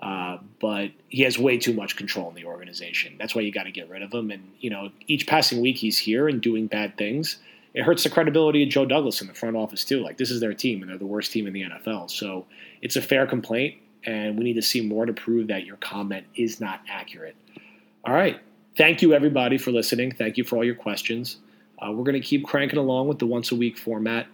uh, 0.00 0.38
but 0.60 0.90
he 1.08 1.22
has 1.22 1.38
way 1.38 1.58
too 1.58 1.74
much 1.74 1.96
control 1.96 2.28
in 2.30 2.34
the 2.34 2.44
organization. 2.44 3.16
That's 3.18 3.34
why 3.34 3.42
you 3.42 3.52
got 3.52 3.64
to 3.64 3.70
get 3.70 3.88
rid 3.90 4.02
of 4.02 4.12
him. 4.12 4.30
And 4.30 4.52
you 4.58 4.70
know, 4.70 4.90
each 5.06 5.26
passing 5.26 5.60
week 5.60 5.76
he's 5.76 5.98
here 5.98 6.28
and 6.28 6.40
doing 6.40 6.66
bad 6.66 6.96
things 6.96 7.38
it 7.76 7.84
hurts 7.84 8.04
the 8.04 8.10
credibility 8.10 8.62
of 8.62 8.70
Joe 8.70 8.86
Douglas 8.86 9.20
in 9.20 9.26
the 9.26 9.34
front 9.34 9.54
office 9.54 9.84
too. 9.84 10.02
Like 10.02 10.16
this 10.16 10.30
is 10.30 10.40
their 10.40 10.54
team, 10.54 10.80
and 10.80 10.90
they're 10.90 10.96
the 10.96 11.04
worst 11.04 11.30
team 11.30 11.46
in 11.46 11.52
the 11.52 11.62
NFL. 11.62 12.10
So 12.10 12.46
it's 12.80 12.96
a 12.96 13.02
fair 13.02 13.26
complaint, 13.26 13.76
and 14.02 14.38
we 14.38 14.44
need 14.44 14.54
to 14.54 14.62
see 14.62 14.80
more 14.80 15.04
to 15.04 15.12
prove 15.12 15.48
that 15.48 15.66
your 15.66 15.76
comment 15.76 16.26
is 16.34 16.58
not 16.58 16.80
accurate. 16.88 17.36
All 18.06 18.14
right, 18.14 18.38
thank 18.76 19.02
you 19.02 19.12
everybody 19.12 19.58
for 19.58 19.72
listening. 19.72 20.12
Thank 20.12 20.36
you 20.36 20.44
for 20.44 20.56
all 20.56 20.64
your 20.64 20.76
questions. 20.76 21.38
Uh, 21.78 21.90
we're 21.90 22.04
going 22.04 22.20
to 22.20 22.26
keep 22.26 22.44
cranking 22.44 22.78
along 22.78 23.08
with 23.08 23.18
the 23.18 23.26
once 23.26 23.50
a 23.50 23.56
week 23.56 23.76
format. 23.76 24.26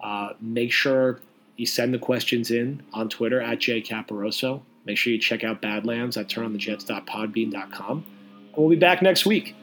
Uh, 0.00 0.30
make 0.40 0.72
sure 0.72 1.20
you 1.56 1.66
send 1.66 1.94
the 1.94 1.98
questions 1.98 2.50
in 2.50 2.82
on 2.92 3.08
Twitter 3.08 3.40
at 3.40 3.58
jcaporoso. 3.58 4.62
Make 4.84 4.96
sure 4.96 5.12
you 5.12 5.18
check 5.18 5.44
out 5.44 5.62
Badlands 5.62 6.16
at 6.16 6.28
turnonthejets.podbean.com. 6.28 8.04
And 8.46 8.56
we'll 8.56 8.70
be 8.70 8.76
back 8.76 9.02
next 9.02 9.26
week. 9.26 9.54